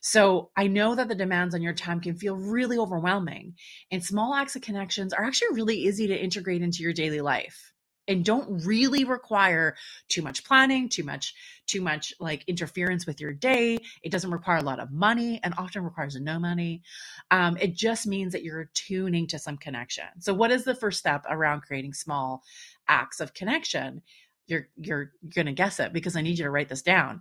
So 0.00 0.50
I 0.56 0.66
know 0.66 0.94
that 0.94 1.08
the 1.08 1.14
demands 1.14 1.54
on 1.54 1.62
your 1.62 1.74
time 1.74 2.00
can 2.00 2.16
feel 2.16 2.36
really 2.36 2.78
overwhelming, 2.78 3.54
and 3.90 4.04
small 4.04 4.34
acts 4.34 4.56
of 4.56 4.62
connections 4.62 5.12
are 5.12 5.24
actually 5.24 5.54
really 5.54 5.76
easy 5.76 6.06
to 6.06 6.16
integrate 6.16 6.62
into 6.62 6.82
your 6.82 6.92
daily 6.92 7.20
life 7.20 7.72
and 8.08 8.24
don't 8.24 8.64
really 8.64 9.04
require 9.04 9.76
too 10.08 10.22
much 10.22 10.44
planning, 10.44 10.88
too 10.88 11.04
much, 11.04 11.34
too 11.66 11.80
much 11.80 12.12
like 12.18 12.42
interference 12.48 13.06
with 13.06 13.20
your 13.20 13.32
day. 13.32 13.78
It 14.02 14.10
doesn't 14.10 14.30
require 14.30 14.56
a 14.56 14.62
lot 14.64 14.80
of 14.80 14.90
money 14.90 15.38
and 15.44 15.54
often 15.58 15.84
requires 15.84 16.16
no 16.16 16.38
money. 16.38 16.82
Um, 17.30 17.56
it 17.58 17.74
just 17.74 18.06
means 18.06 18.32
that 18.32 18.42
you're 18.42 18.70
tuning 18.74 19.26
to 19.28 19.38
some 19.38 19.58
connection. 19.58 20.06
So, 20.20 20.34
what 20.34 20.50
is 20.50 20.64
the 20.64 20.74
first 20.74 20.98
step 20.98 21.24
around 21.28 21.62
creating 21.62 21.92
small 21.92 22.42
acts 22.88 23.20
of 23.20 23.34
connection? 23.34 24.02
You're 24.46 24.68
you're 24.76 25.12
gonna 25.34 25.52
guess 25.52 25.78
it 25.78 25.92
because 25.92 26.16
I 26.16 26.22
need 26.22 26.38
you 26.38 26.44
to 26.44 26.50
write 26.50 26.70
this 26.70 26.82
down. 26.82 27.20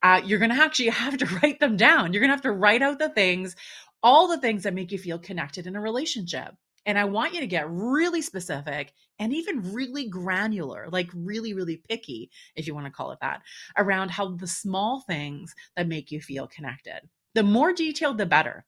Uh, 0.00 0.20
you're 0.24 0.38
gonna 0.38 0.62
actually 0.62 0.88
have 0.90 1.18
to 1.18 1.26
write 1.42 1.58
them 1.58 1.76
down. 1.76 2.12
You're 2.12 2.20
gonna 2.20 2.34
have 2.34 2.42
to 2.42 2.52
write 2.52 2.82
out 2.82 3.00
the 3.00 3.08
things, 3.08 3.56
all 4.00 4.28
the 4.28 4.40
things 4.40 4.62
that 4.62 4.74
make 4.74 4.92
you 4.92 4.98
feel 4.98 5.18
connected 5.18 5.66
in 5.66 5.74
a 5.74 5.80
relationship. 5.80 6.54
And 6.88 6.98
I 6.98 7.04
want 7.04 7.34
you 7.34 7.40
to 7.40 7.46
get 7.46 7.70
really 7.70 8.22
specific 8.22 8.94
and 9.18 9.34
even 9.34 9.74
really 9.74 10.08
granular, 10.08 10.88
like 10.90 11.10
really, 11.14 11.52
really 11.52 11.76
picky, 11.76 12.30
if 12.56 12.66
you 12.66 12.74
want 12.74 12.86
to 12.86 12.90
call 12.90 13.12
it 13.12 13.18
that, 13.20 13.42
around 13.76 14.10
how 14.10 14.34
the 14.34 14.46
small 14.46 15.04
things 15.06 15.54
that 15.76 15.86
make 15.86 16.10
you 16.10 16.18
feel 16.22 16.46
connected. 16.46 17.00
The 17.34 17.42
more 17.42 17.74
detailed, 17.74 18.16
the 18.16 18.24
better. 18.24 18.64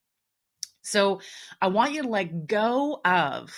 So 0.82 1.22
I 1.62 1.68
want 1.68 1.92
you 1.94 2.02
to 2.02 2.08
let 2.08 2.46
go 2.46 3.00
of 3.06 3.52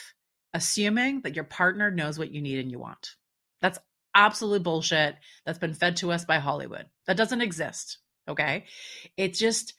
assuming 0.54 1.22
that 1.22 1.34
your 1.34 1.44
partner 1.44 1.90
knows 1.90 2.16
what 2.16 2.30
you 2.30 2.40
need 2.40 2.60
and 2.60 2.70
you 2.70 2.78
want. 2.78 3.16
That's 3.62 3.80
absolute 4.14 4.62
bullshit 4.62 5.16
that's 5.44 5.58
been 5.58 5.74
fed 5.74 5.96
to 5.96 6.12
us 6.12 6.24
by 6.24 6.38
Hollywood. 6.38 6.86
That 7.08 7.16
doesn't 7.16 7.40
exist. 7.40 7.98
Okay. 8.28 8.66
It's 9.16 9.40
just, 9.40 9.74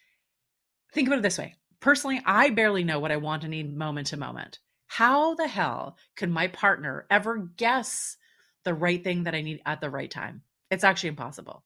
think 0.92 1.08
about 1.08 1.20
it 1.20 1.24
this 1.24 1.38
way. 1.38 1.56
Personally, 1.80 2.22
I 2.26 2.50
barely 2.50 2.84
know 2.84 3.00
what 3.00 3.14
I 3.14 3.18
want 3.18 3.44
and 3.44 3.52
need 3.52 3.74
moment 3.74 4.08
to 4.08 4.18
moment. 4.18 4.60
How 4.88 5.36
the 5.36 5.48
hell 5.48 5.98
could 6.16 6.30
my 6.30 6.48
partner 6.48 7.06
ever 7.10 7.38
guess 7.38 8.18
the 8.64 8.74
right 8.74 9.04
thing 9.04 9.24
that 9.24 9.36
I 9.36 9.42
need 9.42 9.62
at 9.66 9.82
the 9.82 9.90
right 9.90 10.10
time? 10.10 10.44
It's 10.70 10.84
actually 10.84 11.10
impossible. 11.10 11.64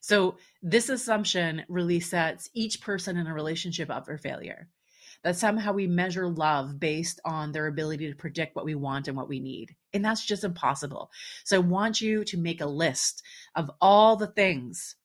So, 0.00 0.36
this 0.62 0.88
assumption 0.88 1.64
really 1.68 2.00
sets 2.00 2.50
each 2.54 2.80
person 2.80 3.16
in 3.16 3.28
a 3.28 3.34
relationship 3.34 3.88
up 3.88 4.06
for 4.06 4.18
failure. 4.18 4.68
That 5.22 5.36
somehow 5.36 5.72
we 5.72 5.86
measure 5.86 6.26
love 6.26 6.80
based 6.80 7.20
on 7.24 7.52
their 7.52 7.68
ability 7.68 8.10
to 8.10 8.16
predict 8.16 8.56
what 8.56 8.64
we 8.64 8.74
want 8.74 9.06
and 9.06 9.16
what 9.16 9.28
we 9.28 9.38
need. 9.38 9.76
And 9.92 10.04
that's 10.04 10.26
just 10.26 10.42
impossible. 10.42 11.12
So, 11.44 11.56
I 11.56 11.60
want 11.60 12.00
you 12.00 12.24
to 12.24 12.36
make 12.36 12.60
a 12.60 12.66
list 12.66 13.22
of 13.54 13.70
all 13.80 14.16
the 14.16 14.26
things 14.26 14.96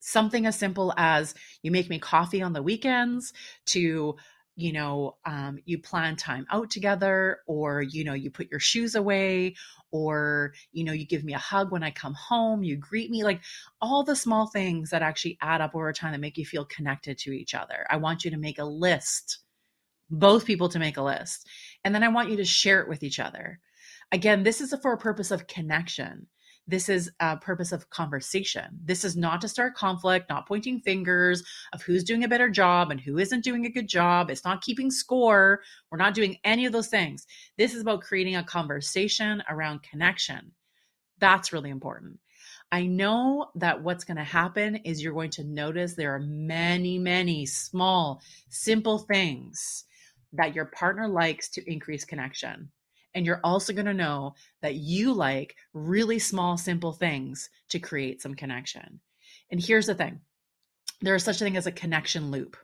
something 0.00 0.46
as 0.46 0.56
simple 0.56 0.94
as 0.96 1.34
you 1.62 1.70
make 1.70 1.90
me 1.90 1.98
coffee 1.98 2.42
on 2.42 2.52
the 2.52 2.62
weekends 2.62 3.32
to 3.66 4.16
you 4.58 4.72
know 4.72 5.16
um, 5.24 5.58
you 5.66 5.78
plan 5.78 6.16
time 6.16 6.44
out 6.50 6.68
together 6.68 7.38
or 7.46 7.80
you 7.80 8.02
know 8.02 8.12
you 8.12 8.28
put 8.28 8.50
your 8.50 8.58
shoes 8.58 8.96
away 8.96 9.54
or 9.92 10.52
you 10.72 10.82
know 10.82 10.92
you 10.92 11.06
give 11.06 11.22
me 11.22 11.32
a 11.32 11.38
hug 11.38 11.70
when 11.70 11.84
i 11.84 11.90
come 11.92 12.14
home 12.14 12.64
you 12.64 12.76
greet 12.76 13.08
me 13.08 13.22
like 13.22 13.40
all 13.80 14.02
the 14.02 14.16
small 14.16 14.48
things 14.48 14.90
that 14.90 15.00
actually 15.00 15.38
add 15.40 15.60
up 15.60 15.76
over 15.76 15.92
time 15.92 16.10
that 16.10 16.20
make 16.20 16.36
you 16.36 16.44
feel 16.44 16.64
connected 16.64 17.16
to 17.18 17.30
each 17.30 17.54
other. 17.54 17.86
I 17.88 17.96
want 17.96 18.24
you 18.24 18.30
to 18.32 18.36
make 18.36 18.58
a 18.58 18.64
list 18.64 19.38
both 20.10 20.44
people 20.44 20.68
to 20.70 20.78
make 20.78 20.96
a 20.96 21.02
list 21.02 21.46
and 21.84 21.94
then 21.94 22.02
i 22.02 22.08
want 22.08 22.30
you 22.30 22.36
to 22.38 22.44
share 22.44 22.80
it 22.80 22.88
with 22.88 23.02
each 23.02 23.20
other. 23.20 23.60
Again 24.10 24.42
this 24.42 24.60
is 24.60 24.74
for 24.82 24.92
a 24.92 24.98
purpose 24.98 25.30
of 25.30 25.46
connection 25.46 26.26
this 26.68 26.90
is 26.90 27.10
a 27.18 27.36
purpose 27.38 27.72
of 27.72 27.88
conversation. 27.88 28.78
This 28.84 29.02
is 29.02 29.16
not 29.16 29.40
to 29.40 29.48
start 29.48 29.74
conflict, 29.74 30.28
not 30.28 30.46
pointing 30.46 30.80
fingers 30.80 31.42
of 31.72 31.80
who's 31.80 32.04
doing 32.04 32.24
a 32.24 32.28
better 32.28 32.50
job 32.50 32.90
and 32.90 33.00
who 33.00 33.18
isn't 33.18 33.42
doing 33.42 33.64
a 33.64 33.70
good 33.70 33.88
job. 33.88 34.30
It's 34.30 34.44
not 34.44 34.60
keeping 34.60 34.90
score. 34.90 35.62
We're 35.90 35.96
not 35.96 36.12
doing 36.12 36.36
any 36.44 36.66
of 36.66 36.72
those 36.72 36.88
things. 36.88 37.26
This 37.56 37.74
is 37.74 37.80
about 37.80 38.02
creating 38.02 38.36
a 38.36 38.44
conversation 38.44 39.42
around 39.48 39.82
connection. 39.82 40.52
That's 41.18 41.54
really 41.54 41.70
important. 41.70 42.20
I 42.70 42.84
know 42.84 43.46
that 43.54 43.82
what's 43.82 44.04
going 44.04 44.18
to 44.18 44.24
happen 44.24 44.76
is 44.76 45.02
you're 45.02 45.14
going 45.14 45.30
to 45.30 45.44
notice 45.44 45.94
there 45.94 46.14
are 46.14 46.20
many, 46.20 46.98
many 46.98 47.46
small, 47.46 48.20
simple 48.50 48.98
things 48.98 49.84
that 50.34 50.54
your 50.54 50.66
partner 50.66 51.08
likes 51.08 51.48
to 51.50 51.70
increase 51.70 52.04
connection. 52.04 52.70
And 53.18 53.26
you're 53.26 53.40
also 53.42 53.72
going 53.72 53.86
to 53.86 53.94
know 53.94 54.36
that 54.62 54.76
you 54.76 55.12
like 55.12 55.56
really 55.74 56.20
small, 56.20 56.56
simple 56.56 56.92
things 56.92 57.50
to 57.70 57.80
create 57.80 58.22
some 58.22 58.36
connection. 58.36 59.00
And 59.50 59.60
here's 59.60 59.86
the 59.86 59.96
thing 59.96 60.20
there 61.00 61.16
is 61.16 61.24
such 61.24 61.40
a 61.40 61.44
thing 61.44 61.56
as 61.56 61.66
a 61.66 61.72
connection 61.72 62.30
loop. 62.30 62.56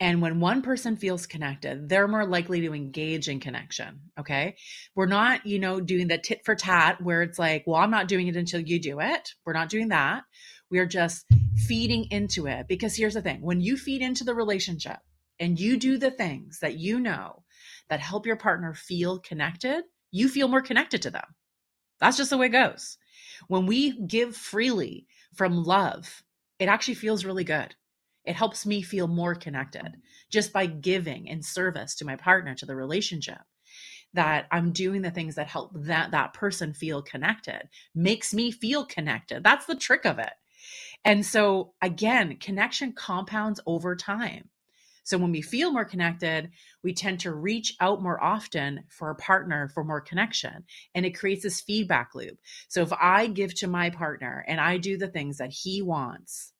And 0.00 0.20
when 0.20 0.40
one 0.40 0.62
person 0.62 0.96
feels 0.96 1.28
connected, 1.28 1.88
they're 1.88 2.08
more 2.08 2.26
likely 2.26 2.62
to 2.62 2.74
engage 2.74 3.28
in 3.28 3.38
connection. 3.38 4.00
Okay. 4.18 4.56
We're 4.96 5.06
not, 5.06 5.46
you 5.46 5.60
know, 5.60 5.80
doing 5.80 6.08
the 6.08 6.18
tit 6.18 6.40
for 6.44 6.56
tat 6.56 7.00
where 7.00 7.22
it's 7.22 7.38
like, 7.38 7.62
well, 7.64 7.80
I'm 7.80 7.92
not 7.92 8.08
doing 8.08 8.26
it 8.26 8.34
until 8.34 8.60
you 8.60 8.80
do 8.80 8.98
it. 8.98 9.34
We're 9.46 9.52
not 9.52 9.68
doing 9.68 9.90
that. 9.90 10.24
We 10.68 10.80
are 10.80 10.86
just 10.86 11.26
feeding 11.54 12.08
into 12.10 12.48
it. 12.48 12.66
Because 12.66 12.96
here's 12.96 13.14
the 13.14 13.22
thing 13.22 13.40
when 13.40 13.60
you 13.60 13.76
feed 13.76 14.02
into 14.02 14.24
the 14.24 14.34
relationship 14.34 14.98
and 15.38 15.60
you 15.60 15.76
do 15.76 15.96
the 15.96 16.10
things 16.10 16.58
that 16.58 16.76
you 16.76 16.98
know 16.98 17.44
that 17.90 18.00
help 18.00 18.24
your 18.24 18.36
partner 18.36 18.72
feel 18.72 19.18
connected, 19.18 19.84
you 20.10 20.28
feel 20.28 20.48
more 20.48 20.62
connected 20.62 21.02
to 21.02 21.10
them. 21.10 21.34
That's 22.00 22.16
just 22.16 22.30
the 22.30 22.38
way 22.38 22.46
it 22.46 22.50
goes. 22.50 22.96
When 23.48 23.66
we 23.66 24.00
give 24.06 24.34
freely 24.34 25.06
from 25.34 25.64
love, 25.64 26.22
it 26.58 26.68
actually 26.68 26.94
feels 26.94 27.24
really 27.24 27.44
good. 27.44 27.74
It 28.24 28.36
helps 28.36 28.64
me 28.64 28.82
feel 28.82 29.08
more 29.08 29.34
connected 29.34 29.96
just 30.30 30.52
by 30.52 30.66
giving 30.66 31.26
in 31.26 31.42
service 31.42 31.94
to 31.96 32.04
my 32.04 32.16
partner, 32.16 32.54
to 32.54 32.66
the 32.66 32.76
relationship. 32.76 33.38
That 34.12 34.46
I'm 34.50 34.72
doing 34.72 35.02
the 35.02 35.10
things 35.10 35.36
that 35.36 35.46
help 35.46 35.70
that 35.74 36.10
that 36.10 36.34
person 36.34 36.74
feel 36.74 37.00
connected 37.00 37.68
makes 37.94 38.34
me 38.34 38.50
feel 38.50 38.84
connected. 38.84 39.44
That's 39.44 39.66
the 39.66 39.76
trick 39.76 40.04
of 40.04 40.18
it. 40.18 40.32
And 41.04 41.24
so 41.24 41.74
again, 41.80 42.36
connection 42.38 42.92
compounds 42.92 43.60
over 43.66 43.94
time. 43.94 44.48
So 45.04 45.18
when 45.18 45.32
we 45.32 45.42
feel 45.42 45.72
more 45.72 45.84
connected, 45.84 46.50
we 46.82 46.94
tend 46.94 47.20
to 47.20 47.32
reach 47.32 47.74
out 47.80 48.02
more 48.02 48.22
often 48.22 48.84
for 48.88 49.10
a 49.10 49.16
partner 49.16 49.68
for 49.68 49.84
more 49.84 50.00
connection. 50.00 50.64
And 50.94 51.04
it 51.04 51.18
creates 51.18 51.42
this 51.42 51.60
feedback 51.60 52.14
loop. 52.14 52.38
So 52.68 52.82
if 52.82 52.92
I 52.92 53.26
give 53.26 53.54
to 53.56 53.66
my 53.66 53.90
partner 53.90 54.44
and 54.46 54.60
I 54.60 54.78
do 54.78 54.96
the 54.96 55.08
things 55.08 55.38
that 55.38 55.50
he 55.50 55.82
wants, 55.82 56.52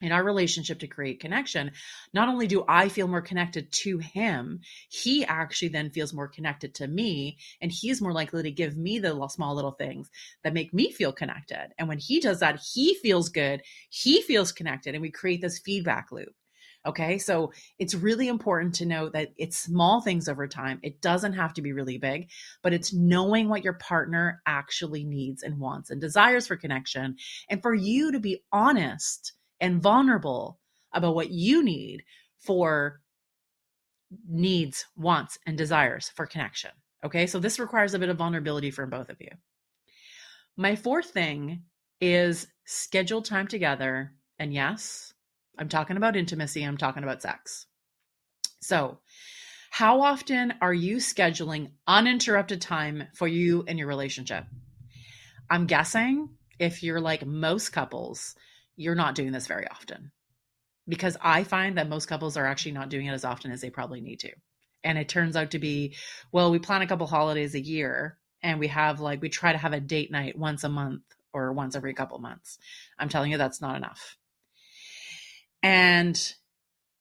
in 0.00 0.12
our 0.12 0.24
relationship 0.24 0.78
to 0.78 0.86
create 0.86 1.20
connection, 1.20 1.72
not 2.14 2.28
only 2.28 2.46
do 2.46 2.64
I 2.66 2.88
feel 2.88 3.06
more 3.06 3.20
connected 3.20 3.70
to 3.72 3.98
him, 3.98 4.60
he 4.88 5.24
actually 5.24 5.68
then 5.68 5.90
feels 5.90 6.14
more 6.14 6.28
connected 6.28 6.74
to 6.76 6.88
me. 6.88 7.36
And 7.60 7.70
he's 7.70 8.00
more 8.00 8.12
likely 8.12 8.42
to 8.44 8.50
give 8.50 8.76
me 8.76 8.98
the 8.98 9.28
small 9.28 9.54
little 9.54 9.72
things 9.72 10.10
that 10.42 10.54
make 10.54 10.72
me 10.72 10.90
feel 10.90 11.12
connected. 11.12 11.74
And 11.78 11.88
when 11.88 11.98
he 11.98 12.20
does 12.20 12.40
that, 12.40 12.60
he 12.72 12.94
feels 12.94 13.28
good, 13.28 13.62
he 13.90 14.22
feels 14.22 14.52
connected, 14.52 14.94
and 14.94 15.02
we 15.02 15.10
create 15.10 15.42
this 15.42 15.58
feedback 15.58 16.10
loop. 16.10 16.34
Okay. 16.86 17.18
So 17.18 17.52
it's 17.78 17.94
really 17.94 18.28
important 18.28 18.74
to 18.76 18.86
know 18.86 19.10
that 19.10 19.32
it's 19.36 19.58
small 19.58 20.00
things 20.00 20.28
over 20.28 20.48
time. 20.48 20.80
It 20.82 21.02
doesn't 21.02 21.34
have 21.34 21.52
to 21.54 21.62
be 21.62 21.72
really 21.74 21.98
big, 21.98 22.30
but 22.62 22.72
it's 22.72 22.94
knowing 22.94 23.48
what 23.50 23.64
your 23.64 23.74
partner 23.74 24.40
actually 24.46 25.04
needs 25.04 25.42
and 25.42 25.58
wants 25.58 25.90
and 25.90 26.00
desires 26.00 26.46
for 26.46 26.56
connection. 26.56 27.16
And 27.50 27.60
for 27.60 27.74
you 27.74 28.12
to 28.12 28.18
be 28.18 28.42
honest 28.50 29.34
and 29.60 29.82
vulnerable 29.82 30.58
about 30.92 31.14
what 31.14 31.30
you 31.30 31.62
need 31.62 32.02
for 32.38 33.02
needs, 34.26 34.86
wants, 34.96 35.38
and 35.46 35.58
desires 35.58 36.10
for 36.16 36.26
connection. 36.26 36.70
Okay. 37.04 37.26
So 37.26 37.38
this 37.38 37.58
requires 37.58 37.92
a 37.92 37.98
bit 37.98 38.08
of 38.08 38.16
vulnerability 38.16 38.70
from 38.70 38.88
both 38.88 39.10
of 39.10 39.20
you. 39.20 39.30
My 40.56 40.76
fourth 40.76 41.10
thing 41.10 41.62
is 42.00 42.46
schedule 42.64 43.20
time 43.20 43.48
together. 43.48 44.14
And 44.38 44.54
yes, 44.54 45.09
I'm 45.60 45.68
talking 45.68 45.98
about 45.98 46.16
intimacy, 46.16 46.62
I'm 46.62 46.78
talking 46.78 47.02
about 47.02 47.20
sex. 47.20 47.66
So, 48.62 48.98
how 49.70 50.00
often 50.00 50.54
are 50.62 50.72
you 50.72 50.96
scheduling 50.96 51.72
uninterrupted 51.86 52.62
time 52.62 53.04
for 53.14 53.28
you 53.28 53.64
and 53.68 53.78
your 53.78 53.86
relationship? 53.86 54.46
I'm 55.50 55.66
guessing 55.66 56.30
if 56.58 56.82
you're 56.82 57.00
like 57.00 57.26
most 57.26 57.68
couples, 57.70 58.34
you're 58.74 58.94
not 58.94 59.14
doing 59.14 59.32
this 59.32 59.46
very 59.46 59.68
often 59.68 60.12
because 60.88 61.18
I 61.20 61.44
find 61.44 61.76
that 61.76 61.90
most 61.90 62.06
couples 62.06 62.38
are 62.38 62.46
actually 62.46 62.72
not 62.72 62.88
doing 62.88 63.06
it 63.06 63.12
as 63.12 63.26
often 63.26 63.52
as 63.52 63.60
they 63.60 63.70
probably 63.70 64.00
need 64.00 64.20
to. 64.20 64.32
And 64.82 64.96
it 64.96 65.10
turns 65.10 65.36
out 65.36 65.50
to 65.50 65.58
be, 65.58 65.94
well, 66.32 66.50
we 66.50 66.58
plan 66.58 66.80
a 66.80 66.86
couple 66.86 67.06
holidays 67.06 67.54
a 67.54 67.60
year 67.60 68.16
and 68.42 68.58
we 68.58 68.68
have 68.68 68.98
like, 68.98 69.20
we 69.20 69.28
try 69.28 69.52
to 69.52 69.58
have 69.58 69.74
a 69.74 69.80
date 69.80 70.10
night 70.10 70.38
once 70.38 70.64
a 70.64 70.70
month 70.70 71.02
or 71.34 71.52
once 71.52 71.76
every 71.76 71.92
couple 71.92 72.18
months. 72.18 72.58
I'm 72.98 73.10
telling 73.10 73.30
you, 73.30 73.36
that's 73.36 73.60
not 73.60 73.76
enough. 73.76 74.16
And 75.62 76.34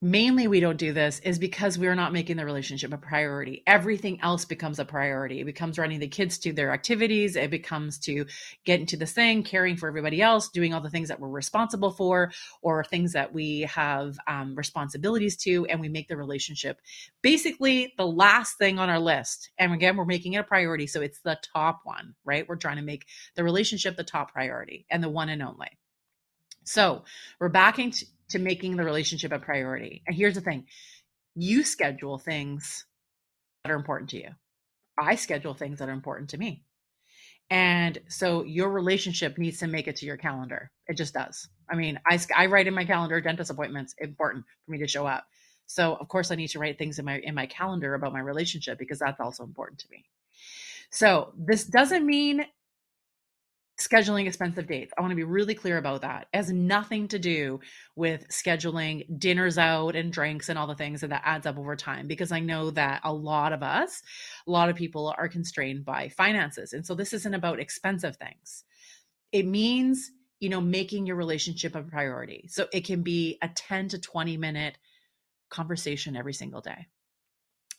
mainly 0.01 0.47
we 0.47 0.61
don't 0.61 0.77
do 0.77 0.93
this 0.93 1.19
is 1.19 1.39
because 1.39 1.77
we're 1.77 1.95
not 1.95 2.13
making 2.13 2.37
the 2.37 2.45
relationship 2.45 2.93
a 2.93 2.97
priority. 2.97 3.63
Everything 3.67 4.21
else 4.21 4.45
becomes 4.45 4.79
a 4.79 4.85
priority. 4.85 5.41
It 5.41 5.45
becomes 5.45 5.77
running 5.77 5.99
the 5.99 6.07
kids 6.07 6.37
to 6.39 6.53
their 6.53 6.71
activities. 6.71 7.35
It 7.35 7.51
becomes 7.51 7.99
to 7.99 8.25
get 8.63 8.79
into 8.79 8.95
this 8.95 9.11
thing, 9.11 9.43
caring 9.43 9.75
for 9.75 9.89
everybody 9.89 10.21
else, 10.21 10.49
doing 10.49 10.73
all 10.73 10.79
the 10.79 10.89
things 10.89 11.09
that 11.09 11.19
we're 11.19 11.27
responsible 11.27 11.91
for, 11.91 12.31
or 12.61 12.83
things 12.83 13.11
that 13.11 13.33
we 13.33 13.61
have 13.61 14.17
um, 14.25 14.55
responsibilities 14.55 15.35
to, 15.37 15.65
and 15.65 15.81
we 15.81 15.89
make 15.89 16.07
the 16.07 16.15
relationship 16.17 16.79
basically 17.21 17.93
the 17.97 18.07
last 18.07 18.57
thing 18.57 18.79
on 18.79 18.89
our 18.89 18.99
list. 18.99 19.49
And 19.57 19.73
again, 19.73 19.97
we're 19.97 20.05
making 20.05 20.33
it 20.33 20.37
a 20.39 20.43
priority. 20.43 20.87
So 20.87 21.01
it's 21.01 21.19
the 21.21 21.37
top 21.53 21.81
one, 21.83 22.15
right? 22.23 22.47
We're 22.47 22.55
trying 22.55 22.77
to 22.77 22.83
make 22.83 23.05
the 23.35 23.43
relationship 23.43 23.97
the 23.97 24.05
top 24.05 24.31
priority 24.31 24.85
and 24.89 25.03
the 25.03 25.09
one 25.09 25.27
and 25.27 25.43
only. 25.43 25.77
So 26.63 27.03
we're 27.39 27.49
backing 27.49 27.91
to 27.91 28.05
making 28.37 28.75
the 28.75 28.83
relationship 28.83 29.31
a 29.31 29.39
priority. 29.39 30.03
And 30.05 30.15
here's 30.15 30.35
the 30.35 30.41
thing 30.41 30.65
you 31.35 31.63
schedule 31.63 32.19
things 32.19 32.85
that 33.63 33.71
are 33.71 33.75
important 33.75 34.11
to 34.11 34.17
you. 34.17 34.29
I 34.99 35.15
schedule 35.15 35.53
things 35.53 35.79
that 35.79 35.89
are 35.89 35.93
important 35.93 36.29
to 36.31 36.37
me. 36.37 36.63
And 37.49 37.97
so 38.09 38.43
your 38.43 38.69
relationship 38.69 39.37
needs 39.37 39.57
to 39.59 39.67
make 39.67 39.87
it 39.87 39.95
to 39.97 40.05
your 40.05 40.17
calendar. 40.17 40.69
It 40.87 40.97
just 40.97 41.13
does. 41.15 41.47
I 41.67 41.75
mean, 41.75 41.99
I, 42.05 42.19
I 42.35 42.45
write 42.45 42.67
in 42.67 42.75
my 42.75 42.85
calendar 42.85 43.19
dentist 43.21 43.49
appointments, 43.49 43.95
important 43.97 44.45
for 44.65 44.71
me 44.71 44.77
to 44.79 44.87
show 44.87 45.07
up. 45.07 45.25
So 45.65 45.95
of 45.95 46.07
course 46.07 46.31
I 46.31 46.35
need 46.35 46.49
to 46.49 46.59
write 46.59 46.77
things 46.77 46.99
in 46.99 47.05
my 47.05 47.19
in 47.19 47.35
my 47.35 47.45
calendar 47.45 47.93
about 47.93 48.11
my 48.11 48.19
relationship 48.19 48.79
because 48.79 48.99
that's 48.99 49.19
also 49.19 49.43
important 49.43 49.79
to 49.81 49.87
me. 49.91 50.05
So 50.89 51.31
this 51.37 51.63
doesn't 51.63 52.05
mean 52.05 52.45
scheduling 53.89 54.27
expensive 54.27 54.67
dates. 54.67 54.93
I 54.97 55.01
want 55.01 55.11
to 55.11 55.15
be 55.15 55.23
really 55.23 55.55
clear 55.55 55.77
about 55.77 56.01
that. 56.01 56.27
It 56.33 56.37
has 56.37 56.51
nothing 56.51 57.07
to 57.09 57.19
do 57.19 57.59
with 57.95 58.27
scheduling 58.29 59.19
dinners 59.19 59.57
out 59.57 59.95
and 59.95 60.11
drinks 60.11 60.49
and 60.49 60.59
all 60.59 60.67
the 60.67 60.75
things 60.75 61.01
that 61.01 61.09
that 61.09 61.23
adds 61.25 61.47
up 61.47 61.57
over 61.57 61.75
time 61.75 62.07
because 62.07 62.31
I 62.31 62.39
know 62.39 62.71
that 62.71 63.01
a 63.03 63.13
lot 63.13 63.53
of 63.53 63.63
us, 63.63 64.01
a 64.47 64.51
lot 64.51 64.69
of 64.69 64.75
people 64.75 65.13
are 65.17 65.27
constrained 65.27 65.85
by 65.85 66.09
finances. 66.09 66.73
And 66.73 66.85
so 66.85 66.93
this 66.93 67.13
isn't 67.13 67.33
about 67.33 67.59
expensive 67.59 68.17
things. 68.17 68.63
It 69.31 69.45
means, 69.45 70.11
you 70.39 70.49
know, 70.49 70.61
making 70.61 71.05
your 71.05 71.15
relationship 71.15 71.75
a 71.75 71.81
priority. 71.81 72.45
So 72.49 72.67
it 72.71 72.85
can 72.85 73.01
be 73.01 73.37
a 73.41 73.49
10 73.49 73.89
to 73.89 73.99
20 73.99 74.37
minute 74.37 74.77
conversation 75.49 76.15
every 76.15 76.33
single 76.33 76.61
day 76.61 76.87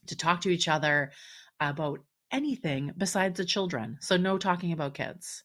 to 0.06 0.16
talk 0.16 0.40
to 0.40 0.50
each 0.50 0.66
other 0.66 1.12
about 1.60 2.00
anything 2.32 2.92
besides 2.96 3.36
the 3.36 3.44
children. 3.44 3.98
So 4.00 4.16
no 4.16 4.38
talking 4.38 4.72
about 4.72 4.94
kids 4.94 5.44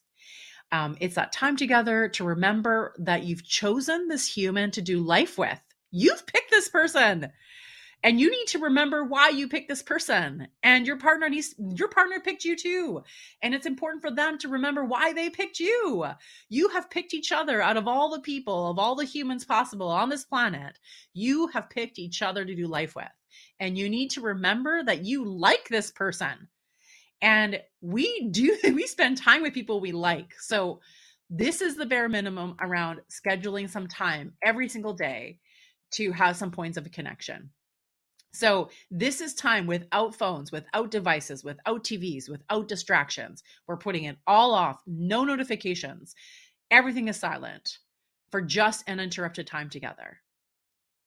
um, 0.72 0.96
it's 1.00 1.14
that 1.14 1.32
time 1.32 1.56
together 1.56 2.08
to 2.10 2.24
remember 2.24 2.94
that 2.98 3.24
you've 3.24 3.44
chosen 3.44 4.08
this 4.08 4.26
human 4.26 4.70
to 4.72 4.82
do 4.82 5.00
life 5.00 5.38
with. 5.38 5.60
You've 5.90 6.26
picked 6.26 6.50
this 6.50 6.68
person. 6.68 7.30
And 8.02 8.20
you 8.20 8.30
need 8.30 8.46
to 8.48 8.58
remember 8.58 9.02
why 9.02 9.30
you 9.30 9.48
picked 9.48 9.68
this 9.68 9.82
person. 9.82 10.48
And 10.62 10.86
your 10.86 10.98
partner 10.98 11.28
needs 11.28 11.54
your 11.58 11.88
partner 11.88 12.20
picked 12.20 12.44
you 12.44 12.54
too. 12.54 13.02
And 13.42 13.54
it's 13.54 13.66
important 13.66 14.02
for 14.02 14.10
them 14.10 14.38
to 14.38 14.48
remember 14.48 14.84
why 14.84 15.12
they 15.12 15.30
picked 15.30 15.58
you. 15.58 16.06
You 16.48 16.68
have 16.68 16.90
picked 16.90 17.14
each 17.14 17.32
other 17.32 17.62
out 17.62 17.76
of 17.76 17.88
all 17.88 18.10
the 18.10 18.20
people, 18.20 18.70
of 18.70 18.78
all 18.78 18.94
the 18.94 19.04
humans 19.04 19.44
possible 19.44 19.88
on 19.88 20.08
this 20.08 20.24
planet. 20.24 20.78
You 21.14 21.48
have 21.48 21.70
picked 21.70 21.98
each 21.98 22.22
other 22.22 22.44
to 22.44 22.54
do 22.54 22.66
life 22.66 22.94
with. 22.94 23.06
And 23.58 23.78
you 23.78 23.88
need 23.88 24.10
to 24.10 24.20
remember 24.20 24.84
that 24.84 25.04
you 25.04 25.24
like 25.24 25.68
this 25.68 25.90
person 25.90 26.48
and 27.22 27.60
we 27.80 28.28
do 28.30 28.56
we 28.64 28.86
spend 28.86 29.18
time 29.18 29.42
with 29.42 29.54
people 29.54 29.80
we 29.80 29.92
like. 29.92 30.34
So 30.40 30.80
this 31.30 31.60
is 31.60 31.76
the 31.76 31.86
bare 31.86 32.08
minimum 32.08 32.56
around 32.60 33.00
scheduling 33.10 33.68
some 33.68 33.88
time 33.88 34.34
every 34.44 34.68
single 34.68 34.94
day 34.94 35.40
to 35.92 36.12
have 36.12 36.36
some 36.36 36.50
points 36.50 36.76
of 36.76 36.86
a 36.86 36.90
connection. 36.90 37.50
So 38.32 38.70
this 38.90 39.20
is 39.20 39.34
time 39.34 39.66
without 39.66 40.14
phones 40.14 40.52
without 40.52 40.90
devices 40.90 41.42
without 41.42 41.84
tvs 41.84 42.28
without 42.28 42.68
distractions. 42.68 43.42
We're 43.66 43.78
putting 43.78 44.04
it 44.04 44.18
all 44.26 44.52
off 44.52 44.80
no 44.86 45.24
notifications. 45.24 46.14
Everything 46.70 47.08
is 47.08 47.16
silent 47.16 47.78
for 48.30 48.42
just 48.42 48.84
an 48.86 48.98
uninterrupted 48.98 49.46
time 49.46 49.70
together 49.70 50.18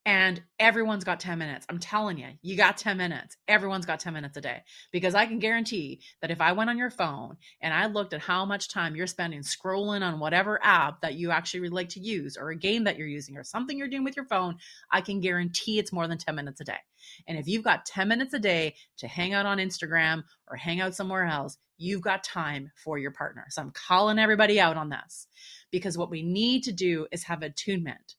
and 0.09 0.41
everyone's 0.57 1.03
got 1.03 1.19
10 1.19 1.37
minutes. 1.37 1.67
I'm 1.69 1.77
telling 1.77 2.17
you, 2.17 2.29
you 2.41 2.57
got 2.57 2.77
10 2.77 2.97
minutes. 2.97 3.37
Everyone's 3.47 3.85
got 3.85 3.99
10 3.99 4.11
minutes 4.11 4.35
a 4.37 4.41
day 4.41 4.63
because 4.91 5.13
I 5.13 5.27
can 5.27 5.37
guarantee 5.37 6.01
that 6.23 6.31
if 6.31 6.41
I 6.41 6.53
went 6.53 6.71
on 6.71 6.79
your 6.79 6.89
phone 6.89 7.37
and 7.61 7.71
I 7.71 7.85
looked 7.85 8.13
at 8.13 8.19
how 8.19 8.43
much 8.43 8.69
time 8.69 8.95
you're 8.95 9.05
spending 9.05 9.41
scrolling 9.41 10.01
on 10.01 10.19
whatever 10.19 10.59
app 10.63 11.01
that 11.01 11.13
you 11.13 11.29
actually 11.29 11.59
would 11.59 11.73
like 11.73 11.89
to 11.89 11.99
use 11.99 12.37
or 12.37 12.49
a 12.49 12.55
game 12.55 12.85
that 12.85 12.97
you're 12.97 13.07
using 13.07 13.37
or 13.37 13.43
something 13.43 13.77
you're 13.77 13.87
doing 13.87 14.03
with 14.03 14.15
your 14.15 14.25
phone, 14.25 14.55
I 14.91 15.01
can 15.01 15.19
guarantee 15.19 15.77
it's 15.77 15.93
more 15.93 16.07
than 16.07 16.17
10 16.17 16.33
minutes 16.33 16.59
a 16.59 16.63
day. 16.63 16.79
And 17.27 17.37
if 17.37 17.47
you've 17.47 17.63
got 17.63 17.85
10 17.85 18.07
minutes 18.07 18.33
a 18.33 18.39
day 18.39 18.73
to 18.97 19.07
hang 19.07 19.35
out 19.35 19.45
on 19.45 19.59
Instagram 19.59 20.23
or 20.47 20.55
hang 20.55 20.81
out 20.81 20.95
somewhere 20.95 21.25
else, 21.25 21.59
you've 21.77 22.01
got 22.01 22.23
time 22.23 22.71
for 22.83 22.97
your 22.97 23.11
partner. 23.11 23.45
So 23.49 23.61
I'm 23.61 23.73
calling 23.73 24.17
everybody 24.17 24.59
out 24.59 24.75
on 24.75 24.89
this 24.89 25.27
because 25.69 25.99
what 25.99 26.09
we 26.09 26.23
need 26.23 26.63
to 26.63 26.71
do 26.71 27.05
is 27.11 27.25
have 27.25 27.43
attunement. 27.43 28.15